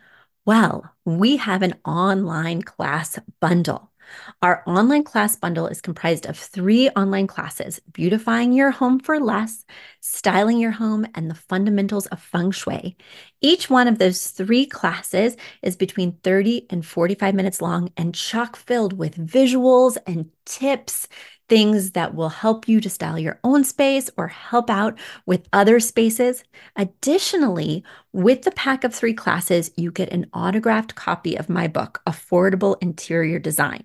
Well, 0.47 0.90
we 1.04 1.37
have 1.37 1.61
an 1.61 1.75
online 1.85 2.62
class 2.62 3.19
bundle. 3.38 3.92
Our 4.40 4.62
online 4.66 5.04
class 5.04 5.37
bundle 5.37 5.66
is 5.66 5.81
comprised 5.81 6.26
of 6.26 6.38
three 6.38 6.88
online 6.90 7.26
classes 7.26 7.81
beautifying 7.92 8.52
your 8.52 8.71
home 8.71 8.99
for 8.99 9.21
less, 9.21 9.64
styling 10.00 10.59
your 10.59 10.71
home, 10.71 11.07
and 11.14 11.31
the 11.31 11.35
fundamentals 11.35 12.07
of 12.07 12.21
feng 12.21 12.50
shui. 12.50 12.97
Each 13.43 13.69
one 13.69 13.89
of 13.89 13.99
those 13.99 14.29
three 14.29 14.67
classes 14.67 15.37
is 15.63 15.75
between 15.75 16.13
30 16.23 16.67
and 16.71 16.87
45 16.87 17.35
minutes 17.35 17.61
long 17.61 17.91
and 17.97 18.15
chock 18.15 18.57
filled 18.57 18.93
with 18.93 19.17
visuals 19.17 19.99
and 20.07 20.31
tips 20.47 21.09
things 21.49 21.91
that 21.91 22.15
will 22.15 22.29
help 22.31 22.69
you 22.69 22.81
to 22.81 22.89
style 22.89 23.19
your 23.19 23.39
own 23.45 23.65
space 23.65 24.09
or 24.17 24.29
help 24.29 24.71
out 24.71 24.99
with 25.27 25.49
other 25.53 25.81
spaces. 25.81 26.45
Additionally, 26.77 27.85
with 28.13 28.43
the 28.43 28.53
pack 28.53 28.85
of 28.85 28.95
three 28.95 29.13
classes, 29.13 29.71
you 29.77 29.91
get 29.91 30.13
an 30.13 30.31
autographed 30.33 30.95
copy 30.95 31.37
of 31.37 31.51
my 31.51 31.67
book, 31.69 32.01
Affordable 32.07 32.77
Interior 32.81 33.39
Design. 33.39 33.85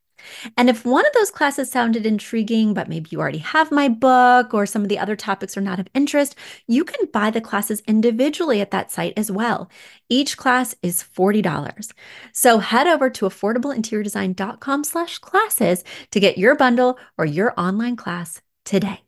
And 0.57 0.69
if 0.69 0.85
one 0.85 1.05
of 1.05 1.13
those 1.13 1.31
classes 1.31 1.71
sounded 1.71 2.05
intriguing, 2.05 2.73
but 2.73 2.89
maybe 2.89 3.09
you 3.11 3.19
already 3.19 3.39
have 3.39 3.71
my 3.71 3.89
book 3.89 4.53
or 4.53 4.65
some 4.65 4.81
of 4.81 4.89
the 4.89 4.99
other 4.99 5.15
topics 5.15 5.57
are 5.57 5.61
not 5.61 5.79
of 5.79 5.87
interest, 5.93 6.35
you 6.67 6.83
can 6.83 7.07
buy 7.11 7.29
the 7.29 7.41
classes 7.41 7.81
individually 7.87 8.61
at 8.61 8.71
that 8.71 8.91
site 8.91 9.13
as 9.17 9.31
well. 9.31 9.69
Each 10.09 10.37
class 10.37 10.75
is 10.81 11.03
$40. 11.03 11.91
So 12.31 12.59
head 12.59 12.87
over 12.87 13.09
to 13.09 13.25
affordableinteriordesign.com 13.25 14.83
slash 14.83 15.17
classes 15.19 15.83
to 16.11 16.19
get 16.19 16.37
your 16.37 16.55
bundle 16.55 16.97
or 17.17 17.25
your 17.25 17.53
online 17.57 17.95
class 17.95 18.41
today. 18.65 19.01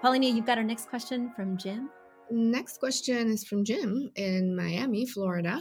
Paulina, 0.00 0.26
you've 0.26 0.46
got 0.46 0.58
our 0.58 0.64
next 0.64 0.88
question 0.88 1.32
from 1.34 1.56
Jim. 1.56 1.90
Next 2.30 2.78
question 2.78 3.30
is 3.30 3.44
from 3.44 3.64
Jim 3.64 4.10
in 4.14 4.54
Miami, 4.54 5.06
Florida. 5.06 5.60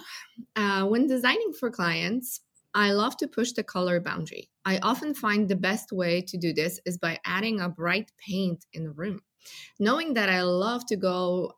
Uh, 0.56 0.86
when 0.86 1.08
designing 1.08 1.54
for 1.60 1.72
clients, 1.72 2.42
I 2.74 2.92
love 2.92 3.18
to 3.18 3.28
push 3.28 3.54
the 3.54 3.64
color 3.64 4.00
boundary. 4.00 4.50
I 4.66 4.78
often 4.80 5.14
find 5.14 5.48
the 5.48 5.56
best 5.56 5.92
way 5.92 6.22
to 6.22 6.38
do 6.38 6.54
this 6.54 6.80
is 6.86 6.98
by 6.98 7.20
adding 7.26 7.60
a 7.60 7.70
bright 7.70 8.12
paint 8.18 8.66
in 8.74 8.84
the 8.84 8.92
room. 8.92 9.22
Knowing 9.80 10.14
that 10.14 10.30
I 10.30 10.42
love 10.42 10.86
to 10.88 10.96
go 10.96 11.54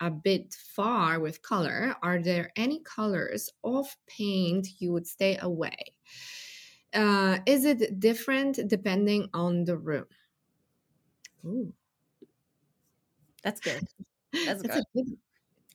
a 0.00 0.10
bit 0.10 0.54
far 0.54 1.20
with 1.20 1.42
color, 1.42 1.94
are 2.02 2.18
there 2.20 2.50
any 2.56 2.80
colors 2.80 3.50
of 3.62 3.86
paint 4.06 4.68
you 4.78 4.92
would 4.92 5.06
stay 5.06 5.38
away? 5.40 5.94
Uh, 6.92 7.38
is 7.46 7.64
it 7.64 8.00
different 8.00 8.58
depending 8.68 9.28
on 9.32 9.64
the 9.64 9.76
room? 9.76 10.06
Ooh. 11.44 11.72
That's 13.42 13.60
good. 13.60 13.80
That's, 14.44 14.62
That's 14.62 14.76
good. 14.76 14.84
good. 14.94 15.18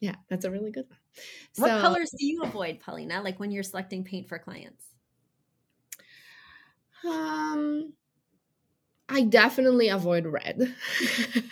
Yeah, 0.01 0.15
that's 0.29 0.45
a 0.45 0.51
really 0.51 0.71
good 0.71 0.89
one. 0.89 0.99
What 1.57 1.69
so, 1.69 1.81
colors 1.81 2.11
do 2.17 2.25
you 2.25 2.43
avoid, 2.43 2.79
Paulina? 2.79 3.21
Like 3.21 3.39
when 3.39 3.51
you're 3.51 3.63
selecting 3.63 4.03
paint 4.03 4.27
for 4.27 4.39
clients? 4.39 4.83
Um, 7.07 7.93
I 9.07 9.23
definitely 9.23 9.89
avoid 9.89 10.25
red. 10.25 10.75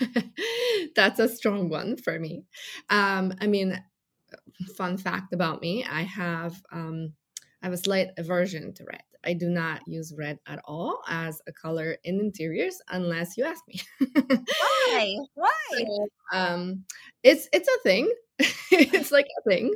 That's 0.95 1.19
a 1.19 1.29
strong 1.29 1.69
one 1.69 1.97
for 1.97 2.19
me. 2.19 2.45
Um, 2.89 3.33
I 3.39 3.47
mean, 3.47 3.81
fun 4.75 4.97
fact 4.97 5.33
about 5.33 5.61
me: 5.61 5.85
I 5.85 6.01
have 6.01 6.61
um, 6.71 7.13
I 7.61 7.67
have 7.67 7.73
a 7.73 7.77
slight 7.77 8.09
aversion 8.17 8.73
to 8.73 8.83
red. 8.85 9.03
I 9.25 9.33
do 9.33 9.49
not 9.49 9.81
use 9.87 10.13
red 10.17 10.39
at 10.47 10.59
all 10.65 11.01
as 11.07 11.41
a 11.47 11.53
color 11.53 11.97
in 12.03 12.19
interiors 12.19 12.81
unless 12.89 13.37
you 13.37 13.45
ask 13.45 13.63
me. 13.67 13.81
Why? 14.13 15.17
Why? 15.35 15.49
So, 15.71 16.07
um, 16.33 16.85
it's 17.23 17.47
it's 17.53 17.69
a 17.69 17.79
thing. 17.83 18.11
it's 18.71 19.11
like 19.11 19.27
a 19.39 19.49
thing. 19.49 19.73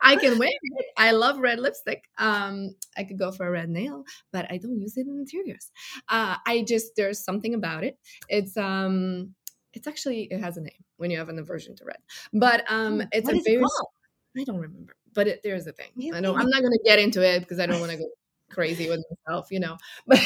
I 0.00 0.16
can 0.16 0.38
wear 0.38 0.48
it. 0.48 0.86
I 0.96 1.10
love 1.12 1.38
red 1.38 1.58
lipstick. 1.58 2.04
Um, 2.18 2.74
I 2.96 3.04
could 3.04 3.18
go 3.18 3.32
for 3.32 3.46
a 3.46 3.50
red 3.50 3.68
nail, 3.68 4.04
but 4.32 4.46
I 4.50 4.58
don't 4.58 4.78
use 4.78 4.96
it 4.96 5.06
in 5.06 5.18
interiors. 5.18 5.70
Uh, 6.08 6.36
I 6.46 6.62
just 6.62 6.92
there's 6.96 7.22
something 7.22 7.54
about 7.54 7.84
it. 7.84 7.98
It's 8.28 8.56
um, 8.56 9.34
it's 9.72 9.86
actually 9.86 10.28
it 10.30 10.40
has 10.40 10.56
a 10.56 10.62
name 10.62 10.84
when 10.96 11.10
you 11.10 11.18
have 11.18 11.28
an 11.28 11.38
aversion 11.38 11.76
to 11.76 11.84
red, 11.84 11.98
but 12.32 12.64
um, 12.70 13.02
it's 13.12 13.26
what 13.26 13.36
a 13.36 13.42
very. 13.44 13.62
It 13.62 14.40
I 14.40 14.44
don't 14.44 14.60
remember, 14.60 14.94
but 15.14 15.26
it, 15.26 15.40
there's 15.42 15.66
a 15.66 15.72
thing. 15.72 15.90
Really? 15.96 16.16
I 16.16 16.20
know 16.20 16.34
I'm 16.36 16.48
not 16.48 16.60
going 16.60 16.72
to 16.72 16.80
get 16.84 16.98
into 16.98 17.22
it 17.22 17.40
because 17.40 17.58
I 17.58 17.66
don't 17.66 17.80
want 17.80 17.92
to 17.92 17.98
go 17.98 18.08
crazy 18.50 18.88
with 18.88 19.04
myself, 19.26 19.48
you 19.50 19.60
know. 19.60 19.76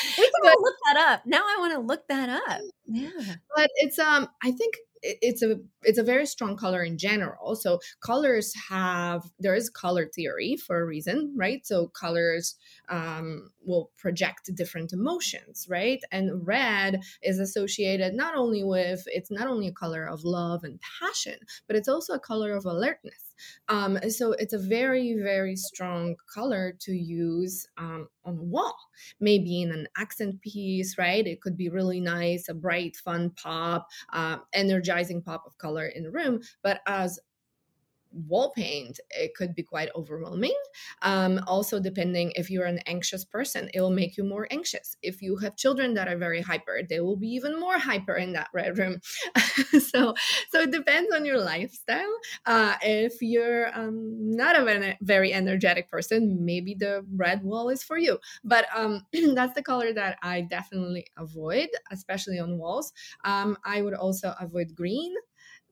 But 0.00 0.22
we 0.42 0.50
can 0.50 0.62
look 0.62 0.74
that 0.86 0.96
up. 0.96 1.26
Now 1.26 1.42
I 1.42 1.56
want 1.58 1.72
to 1.74 1.80
look 1.80 2.06
that 2.08 2.28
up. 2.28 2.60
Yeah. 2.86 3.10
But 3.54 3.68
it's 3.76 3.98
um 3.98 4.28
I 4.42 4.50
think 4.50 4.74
it's 5.02 5.42
a 5.42 5.56
it's 5.82 5.98
a 5.98 6.02
very 6.02 6.26
strong 6.26 6.56
color 6.56 6.82
in 6.82 6.98
general. 6.98 7.56
So 7.56 7.80
colors 8.00 8.52
have 8.68 9.22
there 9.38 9.54
is 9.54 9.70
color 9.70 10.06
theory 10.14 10.56
for 10.56 10.80
a 10.80 10.86
reason 10.86 11.34
right? 11.36 11.66
So 11.66 11.88
colors 11.88 12.56
um, 12.88 13.50
will 13.64 13.90
project 13.96 14.54
different 14.54 14.92
emotions 14.92 15.66
right? 15.68 16.00
And 16.10 16.46
red 16.46 17.00
is 17.22 17.38
associated 17.38 18.14
not 18.14 18.34
only 18.36 18.64
with 18.64 19.02
it's 19.06 19.30
not 19.30 19.48
only 19.48 19.68
a 19.68 19.72
color 19.72 20.04
of 20.06 20.24
love 20.24 20.64
and 20.64 20.80
passion 21.00 21.38
but 21.66 21.76
it's 21.76 21.88
also 21.88 22.14
a 22.14 22.20
color 22.20 22.56
of 22.56 22.64
alertness 22.64 23.27
um, 23.68 23.98
so 24.08 24.32
it's 24.32 24.52
a 24.52 24.58
very, 24.58 25.14
very 25.14 25.56
strong 25.56 26.16
color 26.32 26.74
to 26.80 26.92
use 26.92 27.66
um, 27.76 28.08
on 28.24 28.38
a 28.38 28.42
wall, 28.42 28.76
maybe 29.20 29.62
in 29.62 29.72
an 29.72 29.88
accent 29.96 30.40
piece, 30.40 30.98
right? 30.98 31.26
It 31.26 31.40
could 31.40 31.56
be 31.56 31.68
really 31.68 32.00
nice, 32.00 32.48
a 32.48 32.54
bright, 32.54 32.96
fun 32.96 33.30
pop, 33.30 33.88
uh, 34.12 34.38
energizing 34.52 35.22
pop 35.22 35.44
of 35.46 35.56
color 35.58 35.86
in 35.86 36.02
the 36.02 36.10
room. 36.10 36.40
But 36.62 36.80
as 36.86 37.18
wall 38.12 38.52
paint, 38.54 39.00
it 39.10 39.34
could 39.34 39.54
be 39.54 39.62
quite 39.62 39.88
overwhelming. 39.94 40.54
Um, 41.02 41.40
also, 41.46 41.80
depending 41.80 42.32
if 42.36 42.50
you're 42.50 42.66
an 42.66 42.80
anxious 42.86 43.24
person, 43.24 43.70
it 43.74 43.80
will 43.80 43.90
make 43.90 44.16
you 44.16 44.24
more 44.24 44.46
anxious. 44.50 44.96
If 45.02 45.22
you 45.22 45.36
have 45.38 45.56
children 45.56 45.94
that 45.94 46.08
are 46.08 46.16
very 46.16 46.40
hyper, 46.40 46.80
they 46.88 47.00
will 47.00 47.16
be 47.16 47.28
even 47.28 47.58
more 47.58 47.78
hyper 47.78 48.14
in 48.14 48.32
that 48.32 48.48
red 48.52 48.78
room. 48.78 49.00
so, 49.80 50.14
so 50.50 50.60
it 50.60 50.70
depends 50.70 51.12
on 51.14 51.24
your 51.24 51.38
lifestyle. 51.38 52.12
Uh, 52.46 52.76
if 52.82 53.20
you're 53.20 53.76
um, 53.78 54.36
not 54.36 54.56
a 54.56 54.96
very 55.00 55.32
energetic 55.32 55.90
person, 55.90 56.44
maybe 56.44 56.74
the 56.74 57.04
red 57.14 57.42
wall 57.42 57.68
is 57.68 57.82
for 57.82 57.98
you. 57.98 58.18
But 58.44 58.66
um, 58.74 59.06
that's 59.34 59.54
the 59.54 59.62
color 59.62 59.92
that 59.92 60.18
I 60.22 60.42
definitely 60.42 61.06
avoid, 61.16 61.68
especially 61.90 62.38
on 62.38 62.58
walls. 62.58 62.92
Um, 63.24 63.56
I 63.64 63.82
would 63.82 63.94
also 63.94 64.34
avoid 64.40 64.74
green 64.74 65.14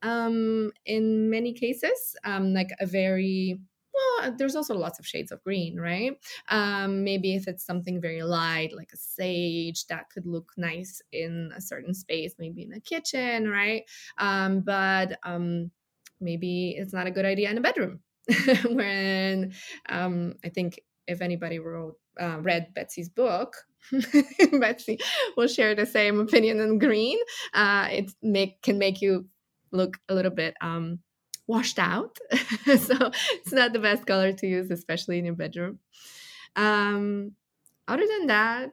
um, 0.01 0.71
in 0.85 1.29
many 1.29 1.53
cases, 1.53 2.15
um, 2.23 2.53
like 2.53 2.69
a 2.79 2.85
very 2.85 3.59
well, 3.97 4.31
there's 4.37 4.55
also 4.55 4.75
lots 4.75 4.99
of 4.99 5.07
shades 5.07 5.31
of 5.31 5.43
green, 5.43 5.79
right? 5.79 6.17
Um, 6.49 7.03
maybe 7.03 7.35
if 7.35 7.47
it's 7.47 7.65
something 7.65 7.99
very 7.99 8.21
light, 8.23 8.75
like 8.75 8.91
a 8.93 8.97
sage, 8.97 9.87
that 9.87 10.09
could 10.09 10.25
look 10.25 10.51
nice 10.57 11.01
in 11.11 11.51
a 11.55 11.61
certain 11.61 11.93
space, 11.93 12.35
maybe 12.37 12.63
in 12.63 12.73
a 12.73 12.79
kitchen, 12.79 13.47
right? 13.47 13.83
Um, 14.17 14.61
but 14.61 15.17
um, 15.23 15.71
maybe 16.19 16.75
it's 16.77 16.93
not 16.93 17.07
a 17.07 17.11
good 17.11 17.25
idea 17.25 17.49
in 17.49 17.57
a 17.57 17.61
bedroom. 17.61 17.99
when 18.69 19.53
um, 19.87 20.35
I 20.43 20.49
think 20.49 20.81
if 21.07 21.21
anybody 21.21 21.59
wrote 21.59 21.95
uh, 22.19 22.39
read 22.41 22.73
Betsy's 22.73 23.09
book, 23.09 23.55
Betsy 24.59 24.99
will 25.37 25.47
share 25.47 25.75
the 25.75 25.85
same 25.85 26.19
opinion 26.19 26.59
on 26.59 26.77
green. 26.77 27.17
Uh, 27.53 27.87
it 27.89 28.11
make 28.21 28.61
can 28.61 28.77
make 28.77 29.01
you 29.01 29.27
look 29.71 29.97
a 30.09 30.13
little 30.15 30.31
bit 30.31 30.55
um, 30.61 30.99
washed 31.47 31.79
out. 31.79 32.17
so 32.31 33.11
it's 33.33 33.51
not 33.51 33.73
the 33.73 33.79
best 33.79 34.05
color 34.05 34.33
to 34.33 34.47
use, 34.47 34.69
especially 34.71 35.19
in 35.19 35.25
your 35.25 35.35
bedroom. 35.35 35.79
Um, 36.55 37.33
other 37.87 38.05
than 38.05 38.27
that, 38.27 38.71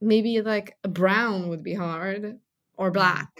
maybe 0.00 0.40
like 0.40 0.76
a 0.82 0.88
brown 0.88 1.48
would 1.48 1.62
be 1.62 1.74
hard 1.74 2.38
or 2.76 2.90
black. 2.90 3.30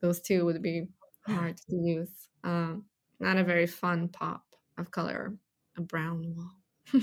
Those 0.00 0.20
two 0.20 0.44
would 0.44 0.62
be 0.62 0.88
hard 1.26 1.56
to 1.56 1.76
use. 1.76 2.10
Um, 2.44 2.84
not 3.20 3.36
a 3.36 3.44
very 3.44 3.66
fun 3.66 4.08
pop 4.08 4.44
of 4.76 4.90
color, 4.90 5.34
a 5.76 5.80
brown 5.80 6.34
wall. 6.34 7.02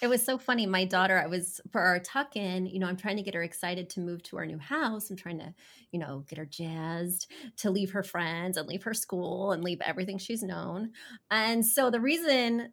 It 0.00 0.06
was 0.08 0.24
so 0.24 0.38
funny. 0.38 0.66
My 0.66 0.84
daughter, 0.84 1.18
I 1.18 1.26
was 1.26 1.60
for 1.70 1.80
our 1.80 1.98
tuck 1.98 2.36
in, 2.36 2.66
you 2.66 2.78
know, 2.78 2.86
I'm 2.86 2.96
trying 2.96 3.16
to 3.16 3.22
get 3.22 3.34
her 3.34 3.42
excited 3.42 3.90
to 3.90 4.00
move 4.00 4.22
to 4.24 4.36
our 4.36 4.46
new 4.46 4.58
house. 4.58 5.10
I'm 5.10 5.16
trying 5.16 5.38
to, 5.38 5.54
you 5.90 5.98
know, 5.98 6.24
get 6.28 6.38
her 6.38 6.46
jazzed 6.46 7.30
to 7.58 7.70
leave 7.70 7.90
her 7.90 8.02
friends 8.02 8.56
and 8.56 8.68
leave 8.68 8.84
her 8.84 8.94
school 8.94 9.50
and 9.52 9.64
leave 9.64 9.80
everything 9.80 10.18
she's 10.18 10.42
known. 10.42 10.92
And 11.30 11.66
so 11.66 11.90
the 11.90 12.00
reason 12.00 12.72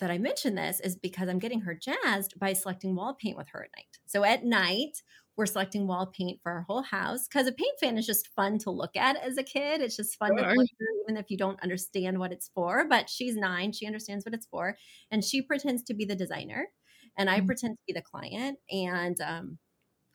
that 0.00 0.10
I 0.10 0.18
mention 0.18 0.54
this 0.54 0.80
is 0.80 0.96
because 0.96 1.28
I'm 1.28 1.38
getting 1.38 1.60
her 1.60 1.74
jazzed 1.74 2.38
by 2.38 2.52
selecting 2.52 2.96
wall 2.96 3.14
paint 3.14 3.36
with 3.36 3.48
her 3.50 3.64
at 3.64 3.70
night. 3.76 3.98
So 4.06 4.24
at 4.24 4.44
night, 4.44 5.02
we're 5.36 5.46
selecting 5.46 5.86
wall 5.86 6.06
paint 6.06 6.40
for 6.42 6.52
our 6.52 6.62
whole 6.62 6.82
house 6.82 7.26
because 7.26 7.46
a 7.46 7.52
paint 7.52 7.78
fan 7.80 7.98
is 7.98 8.06
just 8.06 8.28
fun 8.28 8.58
to 8.58 8.70
look 8.70 8.96
at 8.96 9.16
as 9.16 9.36
a 9.36 9.42
kid. 9.42 9.80
It's 9.80 9.96
just 9.96 10.16
fun 10.16 10.30
sure. 10.30 10.38
to 10.38 10.44
look 10.44 10.68
at, 10.68 11.04
even 11.04 11.16
if 11.16 11.30
you 11.30 11.36
don't 11.36 11.62
understand 11.62 12.18
what 12.18 12.32
it's 12.32 12.50
for. 12.54 12.86
But 12.88 13.10
she's 13.10 13.36
nine, 13.36 13.72
she 13.72 13.86
understands 13.86 14.24
what 14.24 14.34
it's 14.34 14.46
for, 14.46 14.76
and 15.10 15.24
she 15.24 15.42
pretends 15.42 15.82
to 15.84 15.94
be 15.94 16.04
the 16.04 16.14
designer, 16.14 16.68
and 17.18 17.28
I 17.28 17.38
mm-hmm. 17.38 17.46
pretend 17.46 17.76
to 17.76 17.82
be 17.86 17.92
the 17.92 18.02
client. 18.02 18.58
And 18.70 19.20
um, 19.20 19.58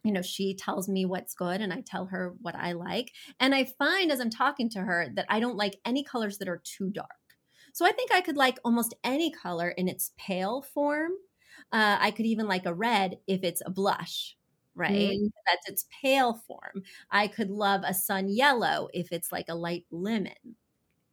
you 0.04 0.14
know, 0.14 0.22
she 0.22 0.56
tells 0.56 0.88
me 0.88 1.06
what's 1.06 1.34
good, 1.34 1.60
and 1.60 1.74
I 1.74 1.84
tell 1.86 2.06
her 2.06 2.34
what 2.42 2.56
I 2.56 2.72
like. 2.72 3.12
And 3.40 3.54
I 3.54 3.66
find 3.66 4.12
as 4.12 4.22
I'm 4.22 4.30
talking 4.30 4.70
to 4.72 4.80
her 4.80 5.08
that 5.16 5.26
I 5.28 5.40
don't 5.40 5.58
like 5.58 5.80
any 5.86 6.04
colors 6.04 6.38
that 6.38 6.48
are 6.50 6.62
too 6.64 6.90
dark. 6.90 7.10
So 7.74 7.86
I 7.86 7.92
think 7.92 8.12
I 8.12 8.22
could 8.22 8.38
like 8.38 8.60
almost 8.64 8.96
any 9.04 9.32
color 9.32 9.70
in 9.70 9.88
its 9.88 10.12
pale 10.18 10.62
form. 10.62 11.12
Uh, 11.72 11.98
I 12.00 12.12
could 12.12 12.26
even 12.26 12.48
like 12.48 12.66
a 12.66 12.74
red 12.74 13.20
if 13.28 13.44
it's 13.44 13.62
a 13.66 13.70
blush 13.70 14.36
right? 14.80 15.18
Mm. 15.20 15.32
That's 15.46 15.70
its 15.70 15.86
pale 16.02 16.34
form. 16.48 16.84
I 17.12 17.28
could 17.28 17.52
love 17.52 17.82
a 17.86 17.94
sun 17.94 18.30
yellow 18.30 18.88
if 18.94 19.12
it's 19.12 19.32
like 19.32 19.48
a 19.50 19.56
light 19.56 19.86
lemon. 19.92 20.56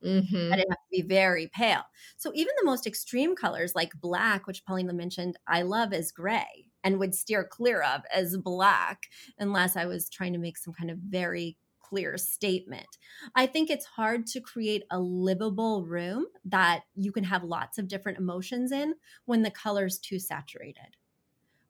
Mm-hmm. 0.05 0.51
But 0.51 0.59
it 0.61 0.67
has 0.69 0.77
to 0.77 0.91
be 0.93 1.03
very 1.03 1.51
pale. 1.53 1.83
So 2.17 2.31
even 2.35 2.53
the 2.59 2.67
most 2.67 2.87
extreme 2.87 3.35
colors 3.35 3.75
like 3.75 3.93
black, 4.01 4.47
which 4.47 4.65
Paulina 4.65 4.93
mentioned, 4.93 5.37
I 5.49 5.63
love 5.63 5.93
as 5.93 6.13
gray 6.13 6.69
and 6.85 6.99
would 6.99 7.15
steer 7.15 7.45
clear 7.45 7.83
of 7.83 8.03
as 8.15 8.37
black 8.37 9.07
unless 9.39 9.77
I 9.77 9.87
was 9.87 10.09
trying 10.09 10.33
to 10.35 10.39
make 10.39 10.59
some 10.59 10.75
kind 10.75 10.91
of 10.91 10.99
very 10.99 11.57
clear 11.89 12.17
statement. 12.19 12.99
I 13.35 13.47
think 13.47 13.71
it's 13.71 13.85
hard 13.85 14.27
to 14.29 14.41
create 14.41 14.85
a 14.91 15.01
livable 15.01 15.85
room 15.85 16.27
that 16.45 16.85
you 16.95 17.13
can 17.13 17.25
have 17.25 17.45
lots 17.45 17.79
of 17.79 17.89
different 17.89 18.19
emotions 18.19 18.73
in 18.73 18.95
when 19.25 19.43
the 19.43 19.51
color's 19.51 19.99
too 19.99 20.19
saturated 20.19 20.97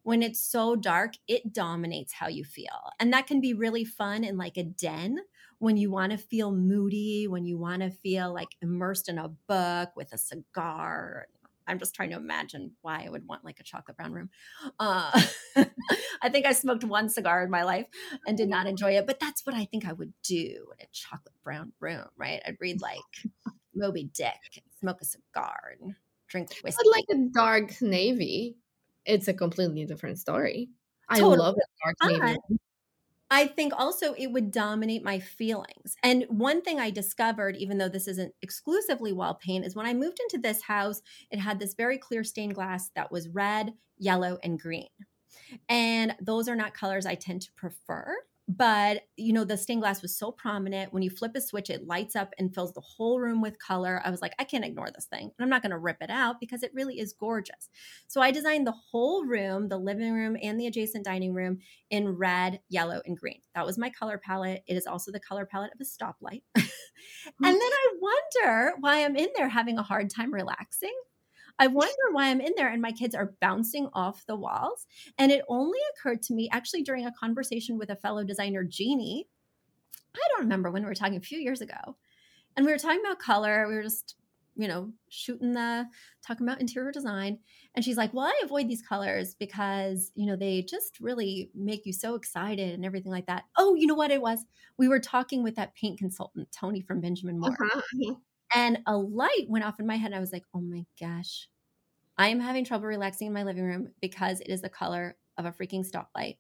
when 0.03 0.23
it's 0.23 0.41
so 0.41 0.77
dark, 0.77 1.15
it 1.27 1.53
dominates 1.53 2.13
how 2.13 2.29
you 2.29 2.45
feel. 2.45 2.91
And 3.01 3.13
that 3.13 3.27
can 3.27 3.41
be 3.41 3.55
really 3.55 3.85
fun 3.85 4.23
in 4.23 4.37
like 4.37 4.57
a 4.57 4.63
den 4.63 5.19
when 5.59 5.77
you 5.77 5.91
want 5.91 6.13
to 6.13 6.19
feel 6.19 6.53
moody, 6.53 7.27
when 7.27 7.45
you 7.45 7.59
want 7.59 7.83
to 7.83 7.91
feel 7.91 8.33
like 8.33 8.51
immersed 8.63 9.09
in 9.09 9.19
a 9.19 9.29
book 9.29 9.97
with 9.97 10.13
a 10.13 10.19
cigar. 10.19 11.27
I'm 11.67 11.79
just 11.79 11.95
trying 11.95 12.11
to 12.11 12.17
imagine 12.17 12.73
why 12.83 13.05
I 13.07 13.11
would 13.11 13.27
want 13.27 13.45
like 13.45 13.61
a 13.61 13.65
chocolate 13.65 13.97
brown 13.97 14.13
room. 14.13 14.31
Uh, 14.79 15.21
I 16.23 16.29
think 16.29 16.47
I 16.47 16.53
smoked 16.53 16.85
one 16.85 17.09
cigar 17.09 17.43
in 17.43 17.51
my 17.51 17.65
life 17.65 17.87
and 18.27 18.37
did 18.37 18.49
not 18.49 18.67
enjoy 18.67 18.93
it, 18.93 19.07
but 19.07 19.21
that's 19.21 19.45
what 19.45 19.55
I 19.55 19.65
think 19.65 19.87
I 19.87 19.93
would 19.93 20.13
do 20.23 20.67
in 20.79 20.85
a 20.85 20.89
chocolate 20.93 21.35
brown 21.43 21.73
room, 21.81 22.07
right? 22.17 22.41
I'd 22.47 22.57
read 22.61 22.81
like 22.81 23.01
Moby 23.75 24.11
Dick, 24.15 24.63
smoke 24.81 24.99
a 25.01 25.05
cigar, 25.05 25.75
and 25.81 25.95
drink 26.29 26.51
whiskey. 26.63 26.83
But 26.85 26.93
like 26.93 27.07
a 27.11 27.29
dark 27.33 27.83
navy 27.83 28.57
it's 29.07 29.29
a 29.29 29.35
completely 29.35 29.87
different 29.87 30.19
story. 30.19 30.69
Totally. 31.11 31.37
I 31.37 31.39
love 31.39 31.55
it. 31.57 31.65
Dark 31.83 32.21
Navy. 32.21 32.39
I 33.31 33.47
think 33.47 33.73
also 33.77 34.15
it 34.15 34.29
would 34.29 34.51
dominate 34.51 35.03
my 35.03 35.19
feelings. 35.19 35.97
And 36.03 36.25
one 36.29 36.63
thing 36.63 36.79
I 36.79 36.91
discovered, 36.91 37.57
even 37.57 37.79
though 37.79 37.89
this 37.89 38.07
isn't 38.07 38.35
exclusively 38.41 39.13
wall 39.13 39.35
paint, 39.35 39.65
is 39.65 39.75
when 39.75 39.87
I 39.87 39.95
moved 39.95 40.21
into 40.21 40.41
this 40.41 40.63
house, 40.63 41.03
it 41.31 41.39
had 41.39 41.59
this 41.59 41.75
very 41.75 41.99
clear 41.99 42.23
stained 42.23 42.55
glass 42.55 42.91
that 42.95 43.11
was 43.11 43.29
red, 43.29 43.75
yellow, 43.99 44.39
and 44.43 44.61
green. 44.61 44.89
And 45.69 46.15
those 46.21 46.49
are 46.49 46.57
not 46.57 46.75
colors 46.75 47.07
I 47.07 47.15
tend 47.15 47.43
to 47.43 47.53
prefer 47.53 48.17
but 48.49 49.03
you 49.17 49.33
know 49.33 49.45
the 49.45 49.57
stained 49.57 49.83
glass 49.83 50.03
was 50.03 50.17
so 50.17 50.31
prominent. 50.31 50.93
When 50.93 51.03
you 51.03 51.11
flip 51.11 51.33
a 51.35 51.41
switch 51.41 51.69
it 51.71 51.87
lights 51.87 52.15
up 52.15 52.33
and 52.39 52.55
fills 52.55 52.73
the 52.73 52.81
whole 52.81 53.21
room 53.21 53.43
with 53.43 53.59
color. 53.59 54.01
I 54.05 54.11
was 54.11 54.23
like 54.23 54.35
i 54.39 54.45
can't 54.45 54.65
ignore 54.65 54.89
this 54.95 55.07
thing 55.07 55.23
and 55.23 55.45
i'm 55.45 55.51
not 55.51 55.63
going 55.63 55.73
to 55.73 55.79
rip 55.79 55.99
it 56.01 56.11
out 56.11 56.37
because 56.41 56.63
it 56.63 56.73
really 56.75 57.01
is 57.01 57.13
gorgeous. 57.13 57.69
So 58.07 58.21
i 58.21 58.31
designed 58.31 58.67
the 58.67 58.73
whole 58.73 59.25
room 59.25 59.69
the 59.69 59.79
living 59.79 60.13
room 60.13 60.37
and 60.41 60.61
the 60.61 60.67
adjacent 60.67 61.05
dining 61.05 61.35
room 61.35 61.59
in 61.91 62.09
red 62.09 62.61
yellow 62.69 63.03
and 63.05 63.17
green. 63.17 63.41
That 63.55 63.67
was 63.67 63.79
my 63.79 63.91
color 63.91 64.19
palette. 64.19 64.63
It 64.67 64.77
is 64.77 64.87
also 64.87 65.11
the 65.11 65.21
color 65.21 65.47
palette 65.47 65.73
of 65.75 65.81
a 65.81 65.85
stoplight. 65.85 66.43
And 67.43 67.55
then 67.55 67.61
i 67.61 67.89
wonder 68.01 68.73
why 68.81 69.05
i'm 69.05 69.17
in 69.17 69.29
there 69.37 69.49
having 69.49 69.79
a 69.79 69.83
hard 69.83 70.09
time 70.09 70.33
relaxing 70.33 70.95
I 71.59 71.69
wonder 71.69 71.95
why 72.13 72.29
I'm 72.29 72.41
in 72.41 72.53
there 72.57 72.69
and 72.69 72.83
my 72.83 72.93
kids 72.93 73.15
are 73.15 73.35
bouncing 73.41 73.89
off 73.93 74.27
the 74.27 74.37
walls. 74.37 74.87
And 75.19 75.33
it 75.33 75.45
only 75.49 75.79
occurred 75.95 76.23
to 76.25 76.35
me 76.35 76.49
actually 76.53 76.83
during 76.83 77.07
a 77.07 77.13
conversation 77.13 77.79
with 77.79 77.91
a 77.91 77.97
fellow 77.97 78.25
designer, 78.25 78.65
Jeannie. 78.65 79.29
I 80.15 80.21
don't 80.31 80.43
remember 80.43 80.71
when 80.71 80.83
we 80.83 80.89
were 80.89 80.95
talking 80.95 81.17
a 81.17 81.21
few 81.21 81.39
years 81.39 81.61
ago. 81.61 81.97
And 82.57 82.65
we 82.65 82.73
were 82.73 82.79
talking 82.79 83.01
about 83.05 83.19
color. 83.19 83.67
We 83.69 83.75
were 83.75 83.83
just, 83.83 84.17
you 84.55 84.67
know, 84.67 84.91
shooting 85.11 85.53
the, 85.53 85.87
talking 86.27 86.47
about 86.47 86.61
interior 86.61 86.91
design. 86.91 87.39
And 87.75 87.85
she's 87.85 87.99
like, 87.99 88.15
well, 88.15 88.27
I 88.27 88.41
avoid 88.43 88.69
these 88.69 88.81
colors 88.81 89.35
because, 89.35 90.13
you 90.15 90.27
know, 90.27 90.37
they 90.37 90.63
just 90.63 90.99
really 91.01 91.51
make 91.55 91.85
you 91.85 91.93
so 91.93 92.15
excited 92.15 92.75
and 92.75 92.85
everything 92.85 93.13
like 93.13 93.27
that. 93.27 93.45
Oh, 93.59 93.75
you 93.75 93.87
know 93.87 93.95
what 93.95 94.11
it 94.11 94.23
was? 94.23 94.45
We 94.79 94.89
were 94.89 95.01
talking 95.01 95.43
with 95.43 95.57
that 95.57 95.75
paint 95.75 95.99
consultant, 95.99 96.49
Tony 96.53 96.81
from 96.81 97.01
Benjamin 97.01 97.39
Moore. 97.39 97.57
Uh-huh. 97.61 98.15
And 98.55 98.79
a 98.87 98.97
light 98.97 99.47
went 99.49 99.65
off 99.65 99.81
in 99.81 99.87
my 99.87 99.97
head. 99.97 100.13
I 100.13 100.21
was 100.21 100.33
like, 100.33 100.45
oh 100.55 100.61
my 100.61 100.85
gosh, 101.01 101.49
I 102.19 102.29
am 102.29 102.41
having 102.41 102.65
trouble 102.65 102.87
relaxing 102.87 103.27
in 103.27 103.33
my 103.33 103.43
living 103.43 103.65
room 103.65 103.89
because 104.01 104.41
it 104.41 104.49
is 104.49 104.63
the 104.63 104.69
color 104.69 105.17
of 105.37 105.45
a 105.45 105.53
freaking 105.53 105.85
stoplight. 105.89 106.39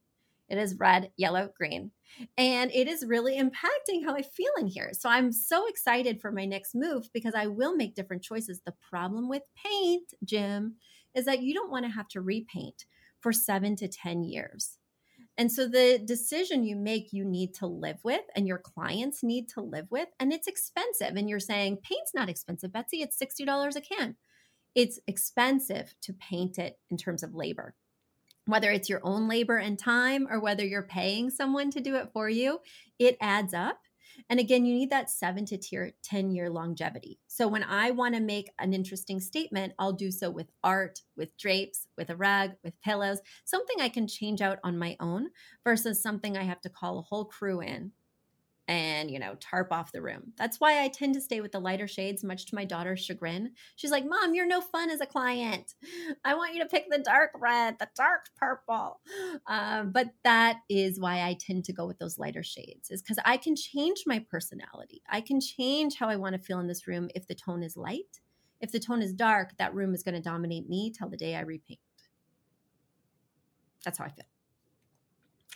It 0.49 0.59
is 0.59 0.77
red, 0.79 1.11
yellow, 1.17 1.51
green. 1.57 1.91
And 2.39 2.71
it 2.73 2.87
is 2.87 3.05
really 3.05 3.37
impacting 3.37 4.05
how 4.05 4.15
I 4.15 4.23
feel 4.23 4.53
in 4.59 4.69
here. 4.69 4.91
So 4.93 5.09
I'm 5.09 5.33
so 5.33 5.67
excited 5.67 6.21
for 6.21 6.31
my 6.31 6.45
next 6.45 6.75
move 6.75 7.09
because 7.13 7.35
I 7.35 7.49
will 7.49 7.75
make 7.75 7.97
different 7.97 8.23
choices. 8.23 8.61
The 8.65 8.75
problem 8.89 9.29
with 9.29 9.43
paint, 9.57 10.15
Jim, 10.25 10.77
is 11.15 11.25
that 11.25 11.43
you 11.43 11.53
don't 11.53 11.71
want 11.71 11.85
to 11.85 11.91
have 11.91 12.09
to 12.09 12.21
repaint 12.21 12.85
for 13.21 13.33
seven 13.33 13.75
to 13.77 13.89
10 13.89 14.23
years. 14.23 14.79
And 15.39 15.53
so 15.53 15.69
the 15.69 16.01
decision 16.03 16.65
you 16.65 16.77
make, 16.77 17.13
you 17.13 17.25
need 17.25 17.55
to 17.55 17.67
live 17.67 17.99
with, 18.03 18.23
and 18.35 18.47
your 18.47 18.59
clients 18.59 19.23
need 19.23 19.49
to 19.51 19.61
live 19.61 19.87
with, 19.91 20.09
and 20.19 20.33
it's 20.33 20.47
expensive. 20.47 21.17
And 21.17 21.29
you're 21.29 21.41
saying, 21.41 21.79
paint's 21.83 22.13
not 22.15 22.31
expensive, 22.31 22.73
Betsy, 22.73 23.03
it's 23.03 23.19
$60 23.19 23.77
a 23.77 23.81
can. 23.81 24.17
It's 24.75 24.99
expensive 25.07 25.95
to 26.03 26.13
paint 26.15 26.59
it 26.59 26.79
in 26.91 26.97
terms 26.97 27.23
of 27.23 27.35
labor. 27.35 27.75
Whether 28.47 28.71
it's 28.71 28.89
your 28.89 29.01
own 29.03 29.29
labor 29.29 29.57
and 29.59 29.79
time 29.79 30.29
or 30.31 30.41
whether 30.41 30.65
you're 30.65 30.83
paying 30.83 31.31
someone 31.31 31.71
to 31.73 31.81
do 31.81 31.97
it 31.97 32.11
for 32.13 32.29
you, 32.29 32.61
it 32.99 33.17
adds 33.21 33.53
up. 33.53 33.81
And 34.29 34.41
again, 34.41 34.65
you 34.65 34.75
need 34.75 34.91
that 34.91 35.11
seven 35.11 35.45
to 35.47 35.59
tier, 35.59 35.93
10 36.03 36.31
year 36.31 36.51
longevity. 36.51 37.19
So 37.27 37.49
when 37.49 37.63
I 37.63 37.91
want 37.91 38.15
to 38.15 38.21
make 38.21 38.51
an 38.59 38.73
interesting 38.73 39.21
statement, 39.21 39.75
I'll 39.79 39.93
do 39.93 40.11
so 40.11 40.31
with 40.31 40.51
art, 40.65 41.03
with 41.17 41.37
drapes, 41.37 41.87
with 41.97 42.11
a 42.11 42.17
rug, 42.17 42.53
with 42.65 42.81
pillows, 42.83 43.21
something 43.45 43.77
I 43.81 43.89
can 43.89 44.09
change 44.09 44.41
out 44.41 44.59
on 44.65 44.79
my 44.79 44.97
own 45.01 45.29
versus 45.65 46.03
something 46.03 46.37
I 46.37 46.45
have 46.45 46.61
to 46.63 46.71
call 46.71 46.99
a 46.99 47.03
whole 47.03 47.25
crew 47.25 47.61
in 47.61 47.93
and 48.69 49.11
you 49.11 49.19
know 49.19 49.37
tarp 49.41 49.73
off 49.73 49.93
the 49.93 50.03
room. 50.03 50.33
That's 50.37 50.59
why 50.59 50.83
i 50.83 50.89
tend 50.89 51.15
to 51.15 51.21
stay 51.21 51.41
with 51.41 51.53
the 51.53 51.61
lighter 51.61 51.87
shades 51.87 52.25
much 52.25 52.47
to 52.47 52.55
my 52.55 52.65
daughter's 52.65 53.01
chagrin. 53.01 53.53
She's 53.77 53.91
like 53.91 54.05
mom 54.05 54.35
you're 54.35 54.47
no 54.47 54.61
fun 54.61 54.91
as 54.91 55.01
a 55.01 55.07
client. 55.07 55.75
I 56.25 56.35
want 56.35 56.55
you 56.55 56.63
to 56.63 56.69
pick 56.69 56.87
the 56.91 56.99
dark 56.99 57.31
red 57.39 57.79
the 57.79 57.89
dark 57.95 58.27
purple. 58.37 59.01
Uh, 59.47 59.85
but 59.85 60.09
that 60.25 60.59
is 60.69 60.99
why 60.99 61.23
i 61.23 61.37
tend 61.39 61.65
to 61.67 61.73
go 61.73 61.87
with 61.87 61.99
those 61.99 62.19
lighter 62.19 62.43
shades 62.43 62.91
is 62.91 63.03
because 63.03 63.19
i 63.25 63.37
can 63.37 63.55
change 63.55 64.05
my 64.07 64.25
personality. 64.31 65.03
I 65.09 65.21
can 65.21 65.41
change 65.41 65.97
how 65.97 66.09
i 66.09 66.17
want 66.17 66.35
to 66.35 66.43
feel 66.43 66.59
in 66.59 66.67
this 66.67 66.87
room 66.87 67.09
if 67.15 67.27
the 67.27 67.35
tone 67.35 67.63
is 67.63 67.77
light. 67.77 68.21
If 68.61 68.73
the 68.73 68.81
tone 68.81 69.03
is 69.03 69.13
dark 69.13 69.57
that 69.59 69.75
room 69.75 69.95
is 69.95 70.03
going 70.03 70.15
to 70.15 70.21
dominate 70.21 70.69
me 70.69 70.93
till 70.97 71.09
the 71.09 71.17
day 71.17 71.37
i 71.37 71.41
repaint. 71.41 71.79
That's 73.85 73.99
how 73.99 74.07
i 74.07 74.09
feel. 74.09 74.25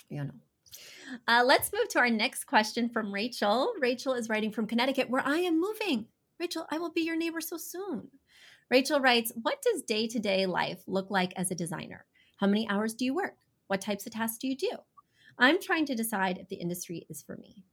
You 0.08 0.24
know 0.24 0.49
uh, 1.28 1.42
let's 1.44 1.72
move 1.72 1.88
to 1.88 1.98
our 1.98 2.10
next 2.10 2.44
question 2.44 2.88
from 2.88 3.12
Rachel. 3.12 3.72
Rachel 3.80 4.14
is 4.14 4.28
writing 4.28 4.52
from 4.52 4.66
Connecticut, 4.66 5.10
where 5.10 5.26
I 5.26 5.38
am 5.38 5.60
moving. 5.60 6.06
Rachel, 6.38 6.66
I 6.70 6.78
will 6.78 6.90
be 6.90 7.02
your 7.02 7.16
neighbor 7.16 7.40
so 7.40 7.56
soon. 7.56 8.08
Rachel 8.70 9.00
writes, 9.00 9.32
What 9.34 9.62
does 9.62 9.82
day 9.82 10.06
to 10.08 10.18
day 10.18 10.46
life 10.46 10.82
look 10.86 11.10
like 11.10 11.32
as 11.36 11.50
a 11.50 11.56
designer? 11.56 12.06
How 12.38 12.46
many 12.46 12.68
hours 12.68 12.94
do 12.94 13.04
you 13.04 13.14
work? 13.14 13.36
What 13.66 13.80
types 13.80 14.06
of 14.06 14.12
tasks 14.12 14.38
do 14.38 14.48
you 14.48 14.56
do? 14.56 14.70
I'm 15.38 15.60
trying 15.60 15.86
to 15.86 15.94
decide 15.94 16.38
if 16.38 16.48
the 16.48 16.56
industry 16.56 17.06
is 17.08 17.22
for 17.22 17.36
me. 17.36 17.64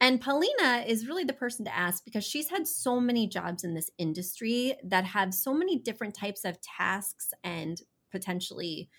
And 0.00 0.20
Paulina 0.20 0.84
is 0.86 1.06
really 1.06 1.24
the 1.24 1.32
person 1.32 1.64
to 1.64 1.74
ask 1.74 2.04
because 2.04 2.24
she's 2.24 2.50
had 2.50 2.68
so 2.68 3.00
many 3.00 3.26
jobs 3.26 3.64
in 3.64 3.74
this 3.74 3.90
industry 3.96 4.74
that 4.84 5.04
have 5.04 5.32
so 5.32 5.54
many 5.54 5.78
different 5.78 6.14
types 6.14 6.44
of 6.44 6.58
tasks 6.60 7.32
and 7.42 7.80
potentially 8.10 8.90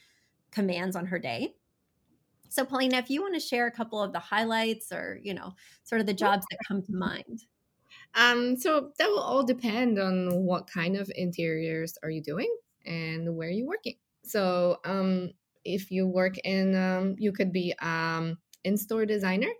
commands 0.51 0.95
on 0.95 1.07
her 1.07 1.19
day. 1.19 1.53
So, 2.49 2.65
Paulina, 2.65 2.97
if 2.97 3.09
you 3.09 3.21
want 3.21 3.33
to 3.33 3.39
share 3.39 3.67
a 3.67 3.71
couple 3.71 4.01
of 4.01 4.13
the 4.13 4.19
highlights 4.19 4.91
or, 4.91 5.19
you 5.21 5.33
know, 5.33 5.53
sort 5.83 6.01
of 6.01 6.07
the 6.07 6.13
jobs 6.13 6.45
that 6.49 6.59
come 6.67 6.81
to 6.83 6.93
mind. 6.93 7.43
Um, 8.13 8.57
so 8.57 8.91
that 8.97 9.09
will 9.09 9.19
all 9.19 9.43
depend 9.43 9.99
on 9.99 10.45
what 10.45 10.67
kind 10.67 10.95
of 10.95 11.11
interiors 11.15 11.97
are 12.01 12.09
you 12.09 12.21
doing 12.21 12.53
and 12.85 13.35
where 13.35 13.49
you're 13.49 13.67
working. 13.67 13.95
So, 14.23 14.79
um, 14.85 15.31
if 15.63 15.91
you 15.91 16.07
work 16.07 16.37
in, 16.43 16.75
um, 16.75 17.15
you 17.17 17.31
could 17.31 17.51
be 17.51 17.73
um, 17.81 18.37
in-store 18.63 19.05
designer. 19.05 19.51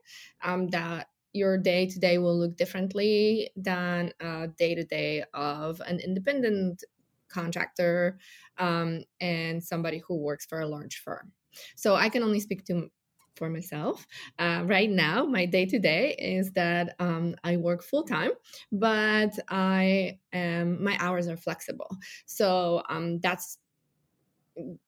Um, 0.44 0.68
that 0.70 1.08
your 1.34 1.58
day 1.58 1.86
to 1.86 2.00
day 2.00 2.18
will 2.18 2.40
look 2.40 2.56
differently 2.56 3.50
than 3.58 4.14
a 4.22 4.48
day 4.48 4.74
to 4.74 4.86
day 4.86 5.24
of 5.34 5.82
an 5.86 6.00
independent 6.00 6.84
contractor 7.28 8.18
um, 8.58 9.04
and 9.20 9.62
somebody 9.62 10.02
who 10.08 10.16
works 10.16 10.46
for 10.46 10.62
a 10.62 10.68
large 10.68 11.02
firm. 11.04 11.34
So 11.76 11.96
I 11.96 12.10
can 12.10 12.24
only 12.24 12.40
speak 12.40 12.66
to 12.66 12.90
for 13.36 13.50
myself. 13.50 14.08
Uh, 14.40 14.64
right 14.66 14.90
now, 14.90 15.26
my 15.26 15.46
day 15.46 15.66
to 15.66 15.78
day 15.78 16.16
is 16.18 16.52
that 16.54 16.96
um, 17.00 17.36
I 17.44 17.58
work 17.58 17.84
full 17.84 18.04
time, 18.04 18.32
but 18.72 19.38
I 19.50 20.20
am 20.32 20.84
my 20.84 20.98
hours 21.00 21.28
are 21.28 21.38
flexible. 21.38 21.90
So 22.26 22.82
um, 22.90 23.20
that's 23.20 23.58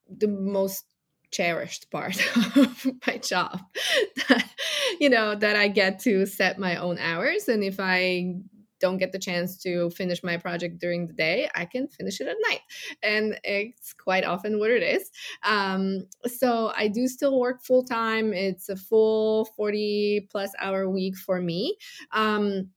the 0.10 0.27
most 0.27 0.86
cherished 1.30 1.91
part 1.91 2.17
of 2.56 2.88
my 3.06 3.17
job 3.17 3.60
you 5.01 5.10
know 5.10 5.36
that 5.36 5.58
i 5.58 5.67
get 5.67 5.99
to 5.99 6.25
set 6.25 6.58
my 6.58 6.77
own 6.77 6.97
hours 6.99 7.49
and 7.49 7.65
if 7.65 7.82
i 7.82 8.34
don't 8.80 8.98
get 8.98 9.12
the 9.12 9.20
chance 9.20 9.58
to 9.63 9.90
finish 9.92 10.24
my 10.24 10.38
project 10.38 10.80
during 10.80 11.08
the 11.08 11.13
day, 11.13 11.50
I 11.56 11.66
can 11.66 11.88
finish 11.88 12.22
it 12.22 12.28
at 12.28 12.38
night. 12.50 12.62
And 13.04 13.40
it's 13.44 13.94
quite 13.94 14.24
often 14.24 14.60
what 14.60 14.72
it 14.72 14.84
is. 14.84 15.10
Um, 15.44 16.08
so 16.26 16.72
I 16.76 16.88
do 16.88 17.08
still 17.08 17.40
work 17.40 17.63
full 17.63 17.84
time. 17.84 18.34
It's 18.34 18.70
a 18.70 18.76
full 18.76 19.46
40 19.58 20.28
plus 20.32 20.52
hour 20.60 20.90
week 20.90 21.18
for 21.18 21.42
me. 21.42 21.78
Um, 22.12 22.70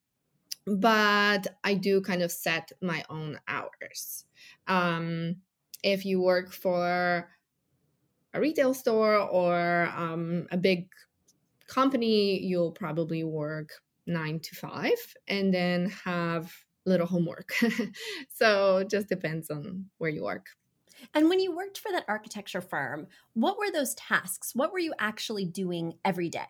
but 0.67 1.47
I 1.65 1.75
do 1.75 2.01
kind 2.01 2.23
of 2.23 2.31
set 2.31 2.73
my 2.81 3.05
own 3.09 3.41
hours. 3.49 4.25
Um, 4.67 5.37
if 5.83 6.05
you 6.05 6.21
work 6.21 6.53
for 6.53 7.29
a 8.33 8.41
retail 8.41 8.75
store 8.75 9.17
or 9.17 9.91
um, 9.97 10.47
a 10.51 10.57
big 10.57 10.89
company, 11.67 12.41
you'll 12.41 12.73
probably 12.73 13.25
work 13.25 13.71
nine 14.07 14.41
to 14.41 14.55
five 14.57 14.99
and 15.29 15.53
then 15.53 15.91
have 16.05 16.53
little 16.87 17.07
homework. 17.07 17.53
so 18.35 18.79
it 18.79 18.91
just 18.91 19.09
depends 19.09 19.51
on 19.51 19.87
where 19.99 20.11
you 20.11 20.25
work. 20.25 20.47
And 21.15 21.29
when 21.29 21.41
you 21.41 21.55
worked 21.55 21.79
for 21.79 21.91
that 21.93 22.05
architecture 22.09 22.61
firm, 22.61 23.07
what 23.33 23.59
were 23.59 23.71
those 23.73 23.95
tasks? 23.95 24.53
What 24.55 24.73
were 24.73 24.79
you 24.79 24.93
actually 24.99 25.47
doing 25.47 25.95
every 26.05 26.29
day? 26.29 26.41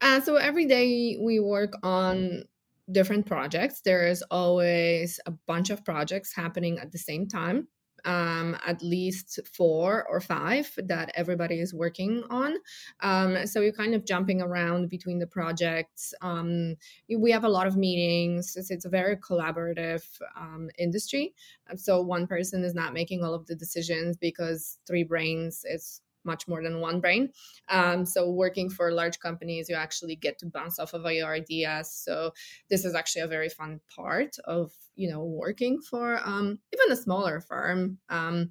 Uh, 0.00 0.20
so 0.20 0.36
every 0.36 0.66
day 0.66 1.16
we 1.20 1.40
work 1.40 1.72
on 1.82 2.42
different 2.90 3.26
projects. 3.26 3.80
There 3.80 4.06
is 4.06 4.22
always 4.30 5.18
a 5.26 5.30
bunch 5.46 5.70
of 5.70 5.84
projects 5.84 6.34
happening 6.34 6.78
at 6.78 6.92
the 6.92 6.98
same 6.98 7.26
time 7.26 7.68
um, 8.06 8.56
at 8.64 8.82
least 8.82 9.40
four 9.52 10.06
or 10.08 10.20
five 10.20 10.72
that 10.84 11.10
everybody 11.14 11.60
is 11.60 11.74
working 11.74 12.22
on. 12.30 12.54
Um, 13.00 13.46
so 13.46 13.60
you're 13.60 13.72
kind 13.72 13.94
of 13.94 14.06
jumping 14.06 14.40
around 14.40 14.88
between 14.88 15.18
the 15.18 15.26
projects. 15.26 16.14
Um, 16.22 16.76
we 17.14 17.32
have 17.32 17.44
a 17.44 17.48
lot 17.48 17.66
of 17.66 17.76
meetings. 17.76 18.56
It's, 18.56 18.70
it's 18.70 18.84
a 18.84 18.88
very 18.88 19.16
collaborative 19.16 20.04
um, 20.38 20.70
industry. 20.78 21.34
So 21.74 22.00
one 22.00 22.26
person 22.26 22.64
is 22.64 22.74
not 22.74 22.94
making 22.94 23.24
all 23.24 23.34
of 23.34 23.46
the 23.46 23.56
decisions 23.56 24.16
because 24.16 24.78
three 24.86 25.04
brains 25.04 25.64
is 25.68 26.00
much 26.26 26.46
more 26.48 26.62
than 26.62 26.80
one 26.80 27.00
brain. 27.00 27.30
Um, 27.68 28.04
so 28.04 28.30
working 28.30 28.68
for 28.68 28.92
large 28.92 29.18
companies, 29.20 29.68
you 29.68 29.76
actually 29.76 30.16
get 30.16 30.38
to 30.40 30.46
bounce 30.46 30.78
off 30.78 30.92
of 30.92 31.10
your 31.10 31.32
ideas. 31.32 31.92
So 31.92 32.32
this 32.68 32.84
is 32.84 32.94
actually 32.94 33.22
a 33.22 33.28
very 33.28 33.48
fun 33.48 33.80
part 33.94 34.36
of 34.44 34.72
you 34.96 35.10
know 35.10 35.24
working 35.24 35.80
for 35.80 36.20
um, 36.24 36.58
even 36.72 36.92
a 36.92 36.96
smaller 36.96 37.40
firm. 37.40 37.98
Um, 38.08 38.50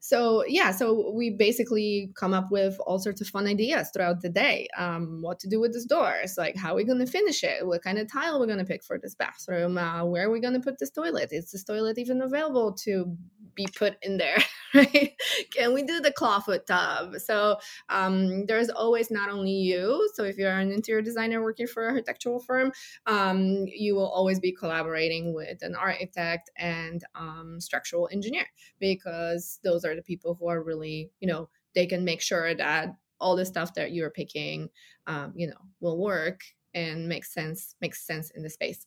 so 0.00 0.44
yeah 0.46 0.70
so 0.70 1.12
we 1.14 1.30
basically 1.30 2.10
come 2.14 2.32
up 2.32 2.50
with 2.50 2.78
all 2.86 2.98
sorts 2.98 3.20
of 3.20 3.26
fun 3.26 3.46
ideas 3.46 3.90
throughout 3.92 4.22
the 4.22 4.28
day 4.28 4.68
um, 4.78 5.20
what 5.22 5.38
to 5.40 5.48
do 5.48 5.60
with 5.60 5.72
this 5.72 5.84
door? 5.84 6.14
It's 6.22 6.38
like 6.38 6.56
how 6.56 6.72
are 6.72 6.76
we 6.76 6.84
going 6.84 7.04
to 7.04 7.06
finish 7.06 7.42
it 7.42 7.66
what 7.66 7.82
kind 7.82 7.98
of 7.98 8.10
tile 8.10 8.36
are 8.36 8.40
we're 8.40 8.46
going 8.46 8.58
to 8.58 8.64
pick 8.64 8.84
for 8.84 8.98
this 8.98 9.14
bathroom 9.14 9.76
uh, 9.76 10.04
where 10.04 10.28
are 10.28 10.30
we 10.30 10.40
going 10.40 10.54
to 10.54 10.60
put 10.60 10.78
this 10.78 10.90
toilet 10.90 11.30
is 11.32 11.50
this 11.50 11.64
toilet 11.64 11.98
even 11.98 12.22
available 12.22 12.72
to 12.72 13.16
be 13.54 13.66
put 13.76 13.96
in 14.02 14.16
there 14.16 14.38
right? 14.74 15.12
Can 15.50 15.72
we 15.72 15.82
do 15.82 16.00
the 16.00 16.12
clawfoot 16.12 16.66
tub? 16.66 17.16
So 17.16 17.58
um, 17.88 18.46
there's 18.46 18.68
always 18.68 19.10
not 19.10 19.30
only 19.30 19.52
you 19.52 20.08
so 20.14 20.24
if 20.24 20.36
you're 20.36 20.52
an 20.52 20.72
interior 20.72 21.02
designer 21.02 21.42
working 21.42 21.66
for 21.66 21.84
an 21.84 21.90
architectural 21.90 22.40
firm 22.40 22.72
um, 23.06 23.66
you 23.66 23.94
will 23.94 24.08
always 24.08 24.40
be 24.40 24.52
collaborating 24.52 25.34
with 25.34 25.62
an 25.62 25.74
architect 25.74 26.50
and 26.56 27.04
um, 27.14 27.60
structural 27.60 28.08
engineer 28.12 28.46
because 28.78 29.58
those 29.64 29.84
are 29.84 29.94
the 29.94 30.02
people 30.02 30.36
who 30.38 30.48
are 30.48 30.62
really 30.62 31.10
you 31.20 31.28
know 31.28 31.48
they 31.74 31.86
can 31.86 32.04
make 32.04 32.20
sure 32.20 32.54
that 32.54 32.94
all 33.20 33.36
the 33.36 33.46
stuff 33.46 33.74
that 33.74 33.92
you're 33.92 34.10
picking 34.10 34.68
um, 35.06 35.32
you 35.34 35.46
know 35.46 35.56
will 35.80 35.98
work 35.98 36.42
and 36.74 37.08
make 37.08 37.24
sense 37.24 37.74
makes 37.80 38.06
sense 38.06 38.30
in 38.30 38.42
the 38.42 38.50
space 38.50 38.86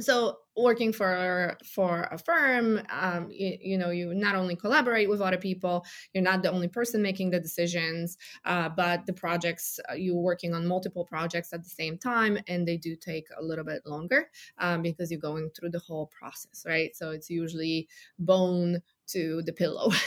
so 0.00 0.38
working 0.56 0.92
for 0.92 1.56
for 1.64 2.08
a 2.10 2.18
firm 2.18 2.82
um, 2.90 3.28
you, 3.30 3.56
you, 3.60 3.78
know 3.78 3.90
you 3.90 4.12
not 4.14 4.34
only 4.34 4.56
collaborate 4.56 5.08
with 5.08 5.20
other 5.20 5.36
people 5.36 5.84
you're 6.12 6.22
not 6.22 6.42
the 6.42 6.50
only 6.50 6.68
person 6.68 7.00
making 7.00 7.30
the 7.30 7.40
decisions 7.40 8.16
uh, 8.44 8.68
but 8.68 9.06
the 9.06 9.12
projects 9.12 9.78
uh, 9.90 9.94
you're 9.94 10.16
working 10.16 10.54
on 10.54 10.66
multiple 10.66 11.04
projects 11.04 11.52
at 11.52 11.62
the 11.62 11.70
same 11.70 11.96
time 11.96 12.38
and 12.48 12.66
they 12.66 12.76
do 12.76 12.96
take 12.96 13.26
a 13.38 13.42
little 13.42 13.64
bit 13.64 13.82
longer 13.86 14.28
um, 14.58 14.82
because 14.82 15.10
you're 15.10 15.20
going 15.20 15.48
through 15.50 15.70
the 15.70 15.78
whole 15.78 16.06
process 16.06 16.64
right? 16.66 16.94
So 16.96 17.10
it's 17.10 17.30
usually 17.30 17.88
bone 18.18 18.80
to 19.08 19.42
the 19.42 19.52
pillow. 19.52 19.90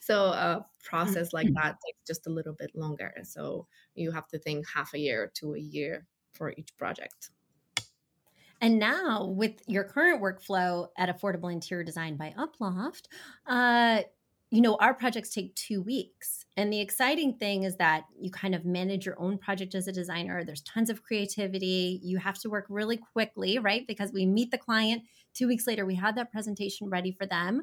So 0.00 0.26
a 0.26 0.66
process 0.84 1.32
like 1.32 1.46
mm-hmm. 1.46 1.54
that 1.54 1.76
takes 1.84 1.98
just 2.06 2.26
a 2.26 2.30
little 2.30 2.52
bit 2.52 2.70
longer 2.74 3.12
so 3.22 3.66
you 3.94 4.10
have 4.10 4.26
to 4.28 4.38
think 4.38 4.66
half 4.68 4.94
a 4.94 4.98
year 4.98 5.30
to 5.34 5.54
a 5.54 5.58
year 5.58 6.06
for 6.32 6.52
each 6.56 6.76
project 6.76 7.30
and 8.60 8.78
now, 8.78 9.26
with 9.26 9.62
your 9.66 9.84
current 9.84 10.20
workflow 10.20 10.88
at 10.96 11.08
Affordable 11.08 11.52
Interior 11.52 11.84
Design 11.84 12.16
by 12.16 12.34
Uploft, 12.36 13.02
uh, 13.46 14.02
you 14.50 14.60
know, 14.60 14.76
our 14.76 14.94
projects 14.94 15.30
take 15.30 15.54
two 15.54 15.82
weeks. 15.82 16.44
And 16.56 16.72
the 16.72 16.80
exciting 16.80 17.34
thing 17.34 17.64
is 17.64 17.76
that 17.76 18.04
you 18.18 18.30
kind 18.30 18.54
of 18.54 18.64
manage 18.64 19.04
your 19.04 19.20
own 19.20 19.38
project 19.38 19.74
as 19.74 19.86
a 19.86 19.92
designer. 19.92 20.42
There's 20.42 20.62
tons 20.62 20.90
of 20.90 21.02
creativity. 21.02 22.00
You 22.02 22.18
have 22.18 22.38
to 22.40 22.50
work 22.50 22.66
really 22.68 22.96
quickly, 22.96 23.58
right? 23.58 23.86
Because 23.86 24.12
we 24.12 24.26
meet 24.26 24.50
the 24.50 24.58
client. 24.58 25.02
Two 25.34 25.46
weeks 25.46 25.66
later, 25.66 25.84
we 25.84 25.96
have 25.96 26.16
that 26.16 26.32
presentation 26.32 26.88
ready 26.88 27.12
for 27.12 27.26
them. 27.26 27.62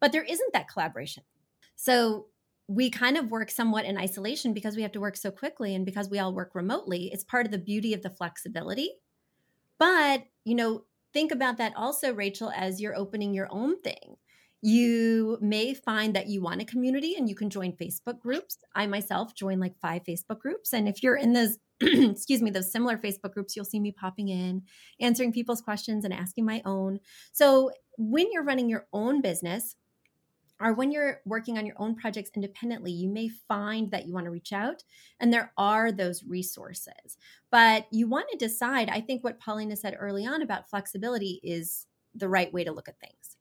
But 0.00 0.12
there 0.12 0.22
isn't 0.22 0.52
that 0.52 0.68
collaboration. 0.68 1.24
So 1.76 2.26
we 2.68 2.90
kind 2.90 3.16
of 3.16 3.30
work 3.30 3.50
somewhat 3.50 3.86
in 3.86 3.96
isolation 3.96 4.52
because 4.52 4.76
we 4.76 4.82
have 4.82 4.92
to 4.92 5.00
work 5.00 5.16
so 5.16 5.30
quickly 5.30 5.74
and 5.74 5.86
because 5.86 6.10
we 6.10 6.18
all 6.18 6.34
work 6.34 6.54
remotely. 6.54 7.10
It's 7.12 7.24
part 7.24 7.46
of 7.46 7.52
the 7.52 7.58
beauty 7.58 7.94
of 7.94 8.02
the 8.02 8.10
flexibility. 8.10 8.90
But, 9.78 10.24
you 10.44 10.54
know, 10.54 10.84
think 11.12 11.32
about 11.32 11.58
that 11.58 11.72
also, 11.76 12.12
Rachel, 12.12 12.50
as 12.54 12.80
you're 12.80 12.96
opening 12.96 13.34
your 13.34 13.48
own 13.50 13.80
thing. 13.82 14.16
You 14.60 15.38
may 15.40 15.72
find 15.72 16.16
that 16.16 16.26
you 16.26 16.42
want 16.42 16.62
a 16.62 16.64
community 16.64 17.14
and 17.16 17.28
you 17.28 17.36
can 17.36 17.48
join 17.48 17.72
Facebook 17.72 18.18
groups. 18.18 18.58
I 18.74 18.86
myself 18.88 19.34
join 19.36 19.60
like 19.60 19.78
five 19.80 20.02
Facebook 20.02 20.40
groups. 20.40 20.72
And 20.72 20.88
if 20.88 21.00
you're 21.00 21.16
in 21.16 21.32
those, 21.32 21.58
excuse 21.80 22.42
me, 22.42 22.50
those 22.50 22.72
similar 22.72 22.98
Facebook 22.98 23.34
groups, 23.34 23.54
you'll 23.54 23.64
see 23.64 23.78
me 23.78 23.92
popping 23.92 24.28
in, 24.28 24.62
answering 25.00 25.32
people's 25.32 25.60
questions 25.60 26.04
and 26.04 26.12
asking 26.12 26.44
my 26.44 26.60
own. 26.64 26.98
So 27.32 27.70
when 27.98 28.32
you're 28.32 28.44
running 28.44 28.68
your 28.68 28.86
own 28.92 29.20
business, 29.20 29.76
or 30.60 30.72
when 30.72 30.90
you're 30.90 31.20
working 31.24 31.56
on 31.56 31.66
your 31.66 31.76
own 31.78 31.94
projects 31.94 32.30
independently, 32.34 32.90
you 32.90 33.08
may 33.08 33.28
find 33.28 33.90
that 33.90 34.06
you 34.06 34.14
want 34.14 34.24
to 34.26 34.30
reach 34.30 34.52
out 34.52 34.82
and 35.20 35.32
there 35.32 35.52
are 35.56 35.92
those 35.92 36.24
resources. 36.24 37.16
But 37.50 37.86
you 37.92 38.08
want 38.08 38.26
to 38.30 38.38
decide, 38.38 38.88
I 38.88 39.00
think 39.00 39.22
what 39.22 39.40
Paulina 39.40 39.76
said 39.76 39.96
early 39.98 40.26
on 40.26 40.42
about 40.42 40.68
flexibility 40.68 41.40
is 41.42 41.86
the 42.14 42.28
right 42.28 42.52
way 42.52 42.64
to 42.64 42.72
look 42.72 42.88
at 42.88 43.00
things. 43.00 43.36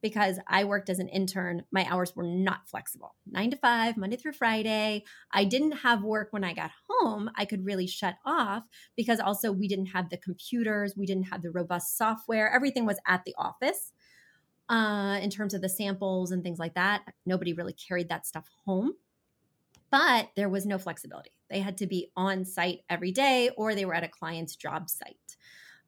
Because 0.00 0.40
I 0.48 0.64
worked 0.64 0.90
as 0.90 0.98
an 0.98 1.08
intern, 1.08 1.62
my 1.70 1.86
hours 1.88 2.16
were 2.16 2.24
not 2.24 2.68
flexible. 2.68 3.14
Nine 3.24 3.52
to 3.52 3.56
five, 3.56 3.96
Monday 3.96 4.16
through 4.16 4.32
Friday. 4.32 5.04
I 5.30 5.44
didn't 5.44 5.72
have 5.72 6.02
work 6.02 6.28
when 6.32 6.42
I 6.42 6.54
got 6.54 6.72
home. 6.88 7.30
I 7.36 7.44
could 7.44 7.64
really 7.64 7.86
shut 7.86 8.16
off 8.26 8.64
because 8.96 9.20
also 9.20 9.52
we 9.52 9.68
didn't 9.68 9.86
have 9.86 10.10
the 10.10 10.16
computers, 10.16 10.94
we 10.96 11.06
didn't 11.06 11.28
have 11.28 11.42
the 11.42 11.52
robust 11.52 11.96
software. 11.96 12.52
Everything 12.52 12.84
was 12.84 12.98
at 13.06 13.24
the 13.24 13.34
office 13.38 13.92
uh, 14.72 15.18
in 15.20 15.28
terms 15.28 15.52
of 15.52 15.60
the 15.60 15.68
samples 15.68 16.32
and 16.32 16.42
things 16.42 16.58
like 16.58 16.74
that. 16.74 17.02
Nobody 17.26 17.52
really 17.52 17.74
carried 17.74 18.08
that 18.08 18.26
stuff 18.26 18.48
home, 18.64 18.94
but 19.90 20.30
there 20.34 20.48
was 20.48 20.64
no 20.64 20.78
flexibility. 20.78 21.30
They 21.50 21.60
had 21.60 21.76
to 21.78 21.86
be 21.86 22.10
on 22.16 22.46
site 22.46 22.80
every 22.88 23.12
day 23.12 23.50
or 23.58 23.74
they 23.74 23.84
were 23.84 23.94
at 23.94 24.02
a 24.02 24.08
client's 24.08 24.56
job 24.56 24.88
site. 24.88 25.36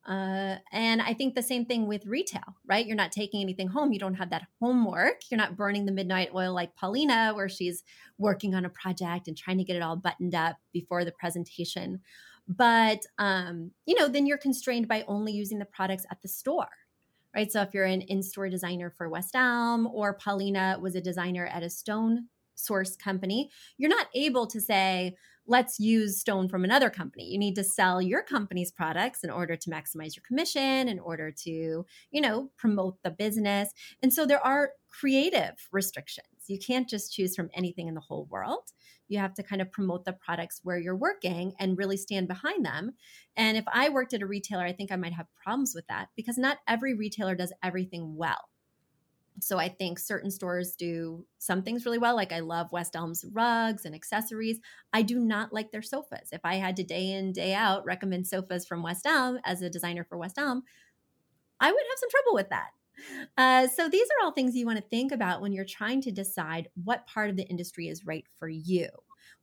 Uh, 0.07 0.57
and 0.70 1.01
I 1.01 1.14
think 1.14 1.35
the 1.35 1.42
same 1.42 1.64
thing 1.64 1.87
with 1.87 2.05
retail, 2.05 2.42
right? 2.66 2.87
You're 2.87 2.94
not 2.94 3.11
taking 3.11 3.40
anything 3.40 3.68
home. 3.68 3.90
You 3.90 3.99
don't 3.99 4.16
have 4.16 4.29
that 4.29 4.47
homework. 4.61 5.23
You're 5.31 5.38
not 5.38 5.57
burning 5.57 5.87
the 5.87 5.92
midnight 5.92 6.29
oil 6.35 6.53
like 6.53 6.77
Paulina, 6.77 7.33
where 7.35 7.49
she's 7.49 7.83
working 8.18 8.55
on 8.55 8.66
a 8.66 8.68
project 8.68 9.29
and 9.29 9.37
trying 9.37 9.57
to 9.57 9.64
get 9.64 9.77
it 9.77 9.83
all 9.83 9.97
buttoned 9.97 10.35
up 10.35 10.59
before 10.75 11.07
the 11.07 11.12
presentation. 11.12 12.01
But, 12.47 12.99
um, 13.16 13.70
you 13.87 13.99
know, 13.99 14.09
then 14.09 14.27
you're 14.27 14.37
constrained 14.37 14.88
by 14.88 15.07
only 15.09 15.33
using 15.33 15.59
the 15.59 15.64
products 15.64 16.05
at 16.11 16.20
the 16.20 16.29
store 16.29 16.68
right? 17.35 17.51
So 17.51 17.62
if 17.62 17.75
you're 17.75 17.85
an 17.85 18.03
in-store 18.03 18.49
designer 18.49 18.90
for 18.90 19.09
West 19.09 19.35
Elm 19.35 19.87
or 19.87 20.14
Paulina 20.14 20.79
was 20.81 20.94
a 20.94 21.01
designer 21.01 21.47
at 21.47 21.62
a 21.62 21.70
stone 21.70 22.29
source 22.55 22.97
company, 22.97 23.51
you're 23.77 23.90
not 23.90 24.07
able 24.14 24.47
to 24.47 24.61
say, 24.61 25.16
let's 25.46 25.78
use 25.78 26.20
stone 26.20 26.48
from 26.48 26.64
another 26.64 26.90
company. 26.90 27.24
You 27.24 27.38
need 27.38 27.54
to 27.57 27.64
sell 27.64 28.00
your 28.00 28.22
company's 28.22 28.72
products 28.72 29.24
in 29.24 29.30
order 29.30 29.57
to 29.57 29.70
maximize 29.70 30.16
your 30.16 30.22
commission, 30.26 30.88
in 30.88 30.98
order 30.98 31.30
to, 31.44 31.85
you 32.11 32.20
know, 32.20 32.50
promote 32.57 33.02
the 33.02 33.11
business. 33.11 33.70
And 34.02 34.12
so 34.12 34.26
there 34.26 34.44
are 34.44 34.70
creative 34.90 35.54
restrictions. 35.72 36.26
You 36.46 36.59
can't 36.59 36.88
just 36.88 37.12
choose 37.12 37.35
from 37.35 37.50
anything 37.54 37.88
in 37.88 37.94
the 37.94 38.00
whole 38.00 38.26
world 38.30 38.70
you 39.09 39.18
have 39.18 39.35
to 39.35 39.42
kind 39.42 39.61
of 39.61 39.70
promote 39.70 40.04
the 40.04 40.12
products 40.12 40.61
where 40.62 40.78
you're 40.78 40.96
working 40.96 41.54
and 41.59 41.78
really 41.78 41.96
stand 41.96 42.28
behind 42.28 42.64
them. 42.64 42.92
And 43.37 43.57
if 43.57 43.64
I 43.72 43.88
worked 43.88 44.14
at 44.14 44.22
a 44.22 44.26
retailer, 44.26 44.64
I 44.64 44.72
think 44.72 44.90
I 44.90 44.96
might 44.96 45.12
have 45.12 45.26
problems 45.42 45.72
with 45.74 45.87
that 45.88 46.09
because 46.16 46.38
not 46.38 46.59
every 46.66 46.94
retailer 46.94 47.35
does 47.35 47.52
everything 47.62 48.16
well. 48.16 48.48
So 49.40 49.59
I 49.59 49.68
think 49.68 49.99
certain 49.99 50.31
stores 50.31 50.77
do 50.77 51.25
some 51.38 51.62
things 51.62 51.85
really 51.85 51.99
well. 51.99 52.14
Like 52.14 52.33
I 52.33 52.40
love 52.40 52.73
West 52.73 52.94
Elm's 52.94 53.25
rugs 53.33 53.85
and 53.85 53.94
accessories. 53.94 54.61
I 54.92 55.03
do 55.03 55.18
not 55.18 55.53
like 55.53 55.70
their 55.70 55.83
sofas. 55.83 56.29
If 56.33 56.40
I 56.44 56.55
had 56.55 56.77
to 56.77 56.85
day 56.85 57.12
in, 57.12 57.33
day 57.33 57.55
out 57.55 57.85
recommend 57.85 58.27
sofas 58.27 58.66
from 58.66 58.83
West 58.83 59.07
Elm 59.07 59.38
as 59.44 59.62
a 59.62 59.70
designer 59.70 60.05
for 60.05 60.18
West 60.18 60.38
Elm, 60.38 60.62
I 61.61 61.70
would 61.70 61.83
have 61.90 61.99
some 61.99 62.11
trouble 62.11 62.35
with 62.35 62.49
that. 62.51 62.70
Uh, 63.37 63.66
so 63.66 63.88
these 63.88 64.07
are 64.07 64.25
all 64.25 64.33
things 64.33 64.55
you 64.55 64.66
want 64.66 64.79
to 64.79 64.88
think 64.88 65.11
about 65.11 65.40
when 65.40 65.53
you're 65.53 65.64
trying 65.64 66.01
to 66.03 66.12
decide 66.12 66.68
what 66.85 67.07
part 67.07 67.29
of 67.29 67.37
the 67.37 67.42
industry 67.44 67.88
is 67.88 68.07
right 68.07 68.25
for 68.38 68.49
you 68.49 68.88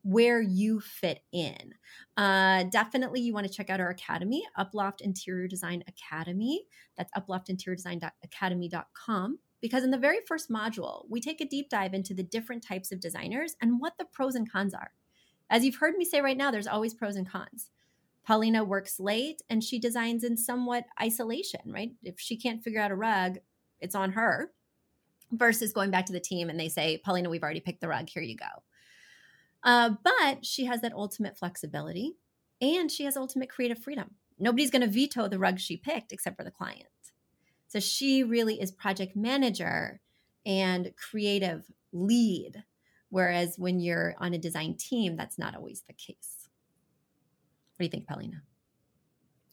where 0.04 0.42
you 0.42 0.80
fit 0.80 1.22
in. 1.32 1.76
Uh, 2.18 2.64
definitely, 2.66 3.22
you 3.22 3.34
want 3.34 3.48
to 3.48 3.54
check 3.54 3.70
out 3.70 3.80
our 3.80 3.90
academy, 3.90 4.44
Uploft 4.58 5.02
Interior 5.02 5.48
Design 5.48 5.84
Academy. 5.88 6.66
That's 6.98 7.12
uploftinteriordesign.academy.com. 7.14 9.40
Because 9.62 9.84
in 9.84 9.92
the 9.92 9.98
very 9.98 10.20
first 10.28 10.50
module, 10.50 11.06
we 11.10 11.22
take 11.22 11.40
a 11.40 11.46
deep 11.46 11.70
dive 11.70 11.94
into 11.94 12.14
the 12.14 12.24
different 12.24 12.64
types 12.64 12.92
of 12.92 13.00
designers 13.00 13.56
and 13.62 13.80
what 13.80 13.94
the 13.98 14.06
pros 14.06 14.36
and 14.36 14.52
cons 14.52 14.74
are. 14.74 14.92
As 15.50 15.64
you've 15.64 15.76
heard 15.76 15.96
me 15.96 16.06
say 16.06 16.22
right 16.22 16.38
now, 16.38 16.50
there's 16.50 16.68
always 16.68 16.94
pros 16.94 17.16
and 17.16 17.30
cons. 17.30 17.70
Paulina 18.26 18.64
works 18.64 19.00
late 19.00 19.42
and 19.50 19.64
she 19.64 19.80
designs 19.80 20.24
in 20.24 20.38
somewhat 20.38 20.86
isolation, 21.02 21.62
right? 21.66 21.92
If 22.04 22.20
she 22.20 22.38
can't 22.38 22.64
figure 22.64 22.82
out 22.82 22.92
a 22.92 22.96
rug, 22.96 23.38
it's 23.80 23.96
on 23.96 24.12
her 24.14 24.52
versus 25.32 25.74
going 25.74 25.92
back 25.92 26.06
to 26.06 26.14
the 26.14 26.20
team 26.20 26.50
and 26.50 26.60
they 26.60 26.70
say, 26.70 27.02
Paulina, 27.04 27.30
we've 27.30 27.44
already 27.44 27.60
picked 27.60 27.82
the 27.82 27.88
rug. 27.88 28.10
Here 28.10 28.24
you 28.24 28.36
go. 28.36 28.46
Uh, 29.64 29.92
but 30.04 30.46
she 30.46 30.66
has 30.66 30.82
that 30.82 30.94
ultimate 30.94 31.38
flexibility 31.38 32.16
and 32.62 32.92
she 32.92 33.04
has 33.06 33.18
ultimate 33.18 33.50
creative 33.50 33.80
freedom. 33.80 34.12
Nobody's 34.40 34.72
going 34.72 34.82
to 34.82 34.88
veto 34.88 35.28
the 35.28 35.40
rug 35.40 35.60
she 35.60 35.78
picked 35.78 36.12
except 36.12 36.38
for 36.38 36.44
the 36.44 36.52
client. 36.52 36.88
So 37.72 37.80
she 37.80 38.24
really 38.24 38.60
is 38.60 38.70
project 38.70 39.16
manager 39.16 40.02
and 40.46 40.92
creative 40.98 41.64
lead. 41.94 42.66
Whereas 43.08 43.56
when 43.58 43.80
you're 43.80 44.14
on 44.18 44.34
a 44.34 44.38
design 44.38 44.76
team, 44.78 45.16
that's 45.16 45.40
not 45.40 45.56
always 45.56 45.82
the 45.88 45.94
case. 45.94 46.50
What 47.78 47.80
do 47.80 47.86
you 47.86 47.90
think, 47.90 48.08
Paulina? 48.08 48.42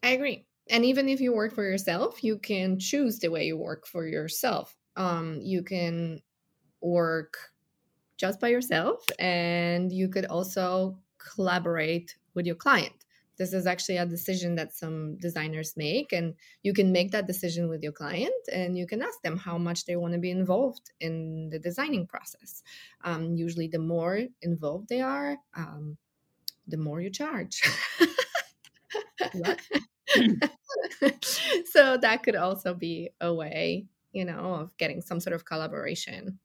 I 0.02 0.11
agree. 0.11 0.46
And 0.68 0.85
even 0.85 1.09
if 1.09 1.20
you 1.20 1.33
work 1.33 1.54
for 1.54 1.62
yourself, 1.62 2.24
you 2.24 2.38
can 2.38 2.81
choose 2.81 3.20
the 3.20 3.28
way 3.28 3.46
you 3.46 3.57
work 3.57 3.87
for 3.87 4.04
yourself. 4.04 4.76
Um, 4.96 5.38
you 5.40 5.62
can 5.62 6.20
work 6.81 7.37
just 8.16 8.40
by 8.40 8.48
yourself, 8.48 9.04
and 9.20 9.92
you 9.92 10.09
could 10.09 10.26
also 10.26 10.98
collaborate 11.18 12.16
with 12.35 12.46
your 12.46 12.57
client. 12.57 13.04
This 13.38 13.53
is 13.53 13.66
actually 13.66 13.98
a 13.98 14.07
decision 14.07 14.57
that 14.57 14.74
some 14.74 15.16
designers 15.18 15.74
make, 15.77 16.12
and 16.12 16.35
you 16.62 16.72
can 16.72 16.92
make 16.92 17.12
that 17.12 17.27
decision 17.27 17.68
with 17.68 17.83
your 17.83 17.92
client, 17.92 18.35
and 18.53 18.77
you 18.77 18.87
can 18.87 19.01
ask 19.01 19.20
them 19.22 19.37
how 19.37 19.59
much 19.59 19.85
they 19.85 19.96
want 19.96 20.14
to 20.14 20.18
be 20.18 20.31
involved 20.31 20.90
in 21.01 21.51
the 21.51 21.59
designing 21.59 22.07
process. 22.07 22.62
Um, 23.05 23.35
usually, 23.35 23.68
the 23.68 23.79
more 23.79 24.20
involved 24.42 24.88
they 24.88 25.01
are, 25.01 25.37
um, 25.57 25.96
the 26.66 26.77
more 26.77 27.01
you 27.01 27.11
charge. 27.11 27.62
so 31.66 31.96
that 31.96 32.22
could 32.22 32.37
also 32.37 32.74
be 32.74 33.11
a 33.20 33.33
way, 33.33 33.87
you 34.12 34.24
know, 34.24 34.55
of 34.55 34.77
getting 34.77 35.01
some 35.01 35.20
sort 35.20 35.35
of 35.35 35.44
collaboration. 35.44 36.38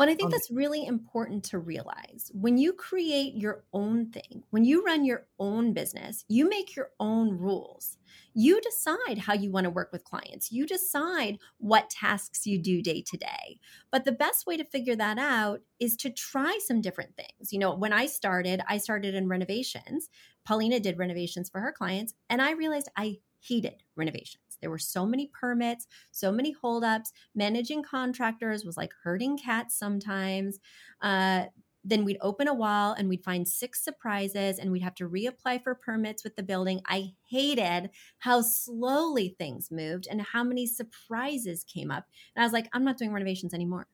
Well, 0.00 0.08
I 0.08 0.14
think 0.14 0.28
oh, 0.28 0.30
that's 0.30 0.50
really 0.50 0.86
important 0.86 1.44
to 1.50 1.58
realize. 1.58 2.30
When 2.32 2.56
you 2.56 2.72
create 2.72 3.34
your 3.34 3.64
own 3.74 4.10
thing, 4.10 4.44
when 4.48 4.64
you 4.64 4.82
run 4.82 5.04
your 5.04 5.26
own 5.38 5.74
business, 5.74 6.24
you 6.26 6.48
make 6.48 6.74
your 6.74 6.88
own 6.98 7.36
rules. 7.36 7.98
You 8.32 8.62
decide 8.62 9.18
how 9.18 9.34
you 9.34 9.50
want 9.50 9.64
to 9.64 9.70
work 9.70 9.92
with 9.92 10.04
clients. 10.04 10.50
You 10.50 10.66
decide 10.66 11.38
what 11.58 11.90
tasks 11.90 12.46
you 12.46 12.56
do 12.56 12.80
day 12.80 13.04
to 13.08 13.18
day. 13.18 13.60
But 13.92 14.06
the 14.06 14.12
best 14.12 14.46
way 14.46 14.56
to 14.56 14.64
figure 14.64 14.96
that 14.96 15.18
out 15.18 15.60
is 15.78 15.98
to 15.98 16.08
try 16.08 16.58
some 16.64 16.80
different 16.80 17.14
things. 17.14 17.52
You 17.52 17.58
know, 17.58 17.74
when 17.74 17.92
I 17.92 18.06
started, 18.06 18.62
I 18.66 18.78
started 18.78 19.14
in 19.14 19.28
renovations. 19.28 20.08
Paulina 20.46 20.80
did 20.80 20.96
renovations 20.96 21.50
for 21.50 21.60
her 21.60 21.72
clients, 21.72 22.14
and 22.30 22.40
I 22.40 22.52
realized 22.52 22.88
I 22.96 23.18
hated 23.42 23.82
renovations. 23.96 24.49
There 24.60 24.70
were 24.70 24.78
so 24.78 25.06
many 25.06 25.28
permits, 25.28 25.86
so 26.10 26.30
many 26.30 26.52
holdups. 26.52 27.12
Managing 27.34 27.82
contractors 27.82 28.64
was 28.64 28.76
like 28.76 28.92
herding 29.02 29.38
cats 29.38 29.78
sometimes. 29.78 30.58
Uh, 31.00 31.46
then 31.82 32.04
we'd 32.04 32.18
open 32.20 32.46
a 32.46 32.54
wall 32.54 32.92
and 32.92 33.08
we'd 33.08 33.24
find 33.24 33.48
six 33.48 33.82
surprises 33.82 34.58
and 34.58 34.70
we'd 34.70 34.82
have 34.82 34.94
to 34.96 35.08
reapply 35.08 35.62
for 35.62 35.74
permits 35.74 36.22
with 36.24 36.36
the 36.36 36.42
building. 36.42 36.80
I 36.86 37.12
hated 37.28 37.90
how 38.18 38.42
slowly 38.42 39.34
things 39.38 39.70
moved 39.70 40.06
and 40.10 40.20
how 40.20 40.44
many 40.44 40.66
surprises 40.66 41.64
came 41.64 41.90
up. 41.90 42.04
And 42.34 42.42
I 42.42 42.46
was 42.46 42.52
like, 42.52 42.68
I'm 42.72 42.84
not 42.84 42.98
doing 42.98 43.12
renovations 43.12 43.54
anymore. 43.54 43.86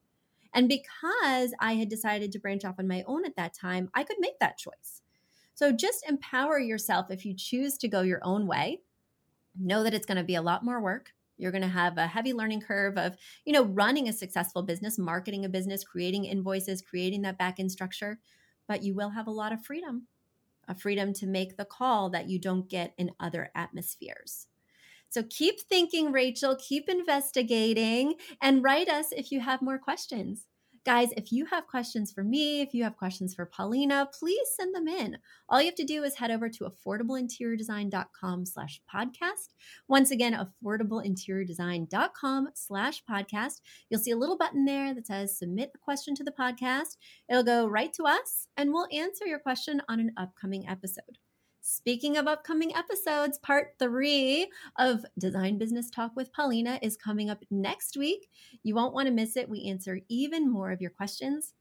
And 0.52 0.68
because 0.68 1.54
I 1.60 1.74
had 1.74 1.88
decided 1.88 2.32
to 2.32 2.38
branch 2.38 2.64
off 2.64 2.78
on 2.78 2.88
my 2.88 3.04
own 3.06 3.24
at 3.24 3.36
that 3.36 3.54
time, 3.54 3.90
I 3.94 4.02
could 4.02 4.16
make 4.18 4.38
that 4.40 4.58
choice. 4.58 5.02
So 5.54 5.70
just 5.72 6.08
empower 6.08 6.58
yourself 6.58 7.06
if 7.10 7.24
you 7.24 7.34
choose 7.34 7.78
to 7.78 7.88
go 7.88 8.00
your 8.00 8.20
own 8.22 8.46
way 8.46 8.80
know 9.60 9.82
that 9.82 9.94
it's 9.94 10.06
going 10.06 10.18
to 10.18 10.24
be 10.24 10.34
a 10.34 10.42
lot 10.42 10.64
more 10.64 10.80
work. 10.80 11.12
You're 11.38 11.52
going 11.52 11.62
to 11.62 11.68
have 11.68 11.98
a 11.98 12.06
heavy 12.06 12.32
learning 12.32 12.62
curve 12.62 12.96
of 12.96 13.16
you 13.44 13.52
know 13.52 13.64
running 13.64 14.08
a 14.08 14.12
successful 14.12 14.62
business 14.62 14.98
marketing 14.98 15.44
a 15.44 15.48
business 15.48 15.84
creating 15.84 16.24
invoices 16.24 16.82
creating 16.82 17.22
that 17.22 17.38
back 17.38 17.60
end 17.60 17.70
structure 17.70 18.18
but 18.66 18.82
you 18.82 18.94
will 18.94 19.10
have 19.10 19.26
a 19.26 19.30
lot 19.30 19.52
of 19.52 19.64
freedom 19.64 20.06
a 20.68 20.74
freedom 20.74 21.12
to 21.12 21.26
make 21.26 21.56
the 21.56 21.64
call 21.64 22.10
that 22.10 22.28
you 22.28 22.40
don't 22.40 22.68
get 22.68 22.92
in 22.98 23.12
other 23.20 23.50
atmospheres. 23.54 24.48
So 25.08 25.22
keep 25.28 25.60
thinking 25.60 26.10
rachel 26.10 26.56
keep 26.56 26.88
investigating 26.88 28.14
and 28.40 28.64
write 28.64 28.88
us 28.88 29.12
if 29.12 29.30
you 29.30 29.40
have 29.40 29.62
more 29.62 29.78
questions 29.78 30.46
Guys, 30.86 31.10
if 31.16 31.32
you 31.32 31.44
have 31.46 31.66
questions 31.66 32.12
for 32.12 32.22
me, 32.22 32.60
if 32.60 32.72
you 32.72 32.84
have 32.84 32.96
questions 32.96 33.34
for 33.34 33.44
Paulina, 33.44 34.08
please 34.16 34.46
send 34.56 34.72
them 34.72 34.86
in. 34.86 35.18
All 35.48 35.60
you 35.60 35.66
have 35.66 35.74
to 35.74 35.84
do 35.84 36.04
is 36.04 36.14
head 36.14 36.30
over 36.30 36.48
to 36.48 36.70
affordableinteriordesign.com 36.86 38.46
slash 38.46 38.80
podcast. 38.88 39.48
Once 39.88 40.12
again, 40.12 40.38
affordableinteriordesign.com 40.64 42.50
slash 42.54 43.02
podcast. 43.10 43.62
You'll 43.90 43.98
see 43.98 44.12
a 44.12 44.16
little 44.16 44.38
button 44.38 44.64
there 44.64 44.94
that 44.94 45.08
says 45.08 45.36
submit 45.36 45.72
a 45.74 45.78
question 45.78 46.14
to 46.14 46.22
the 46.22 46.30
podcast. 46.30 46.98
It'll 47.28 47.42
go 47.42 47.66
right 47.66 47.92
to 47.94 48.04
us 48.04 48.46
and 48.56 48.72
we'll 48.72 48.86
answer 48.92 49.26
your 49.26 49.40
question 49.40 49.82
on 49.88 49.98
an 49.98 50.12
upcoming 50.16 50.68
episode. 50.68 51.18
Speaking 51.68 52.16
of 52.16 52.28
upcoming 52.28 52.72
episodes, 52.76 53.38
part 53.38 53.74
three 53.80 54.48
of 54.78 55.04
Design 55.18 55.58
Business 55.58 55.90
Talk 55.90 56.12
with 56.14 56.32
Paulina 56.32 56.78
is 56.80 56.96
coming 56.96 57.28
up 57.28 57.42
next 57.50 57.96
week. 57.96 58.28
You 58.62 58.76
won't 58.76 58.94
want 58.94 59.08
to 59.08 59.12
miss 59.12 59.36
it. 59.36 59.48
We 59.48 59.64
answer 59.64 59.98
even 60.08 60.48
more 60.48 60.70
of 60.70 60.80
your 60.80 60.92
questions. 60.92 61.54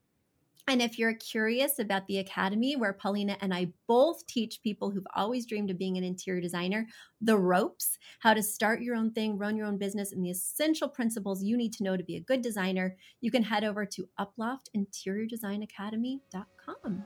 And 0.68 0.80
if 0.80 1.00
you're 1.00 1.16
curious 1.16 1.80
about 1.80 2.06
the 2.06 2.20
Academy, 2.20 2.76
where 2.76 2.94
Paulina 2.94 3.36
and 3.42 3.52
I 3.52 3.70
both 3.88 4.28
teach 4.28 4.62
people 4.62 4.92
who've 4.92 5.08
always 5.16 5.48
dreamed 5.48 5.72
of 5.72 5.80
being 5.80 5.98
an 5.98 6.04
interior 6.04 6.40
designer 6.40 6.86
the 7.20 7.40
ropes, 7.40 7.98
how 8.20 8.36
to 8.36 8.44
start 8.44 8.84
your 8.84 8.96
own 8.96 9.10
thing, 9.10 9.40
run 9.40 9.58
your 9.58 9.66
own 9.66 9.80
business, 9.80 10.12
and 10.12 10.24
the 10.24 10.30
essential 10.30 10.88
principles 10.88 11.42
you 11.42 11.58
need 11.58 11.74
to 11.74 11.84
know 11.84 11.98
to 11.98 12.04
be 12.04 12.18
a 12.18 12.22
good 12.22 12.44
designer, 12.44 12.96
you 13.22 13.32
can 13.32 13.42
head 13.42 13.64
over 13.64 13.88
to 13.88 14.08
uploftinteriordesignacademy.com. 14.20 17.06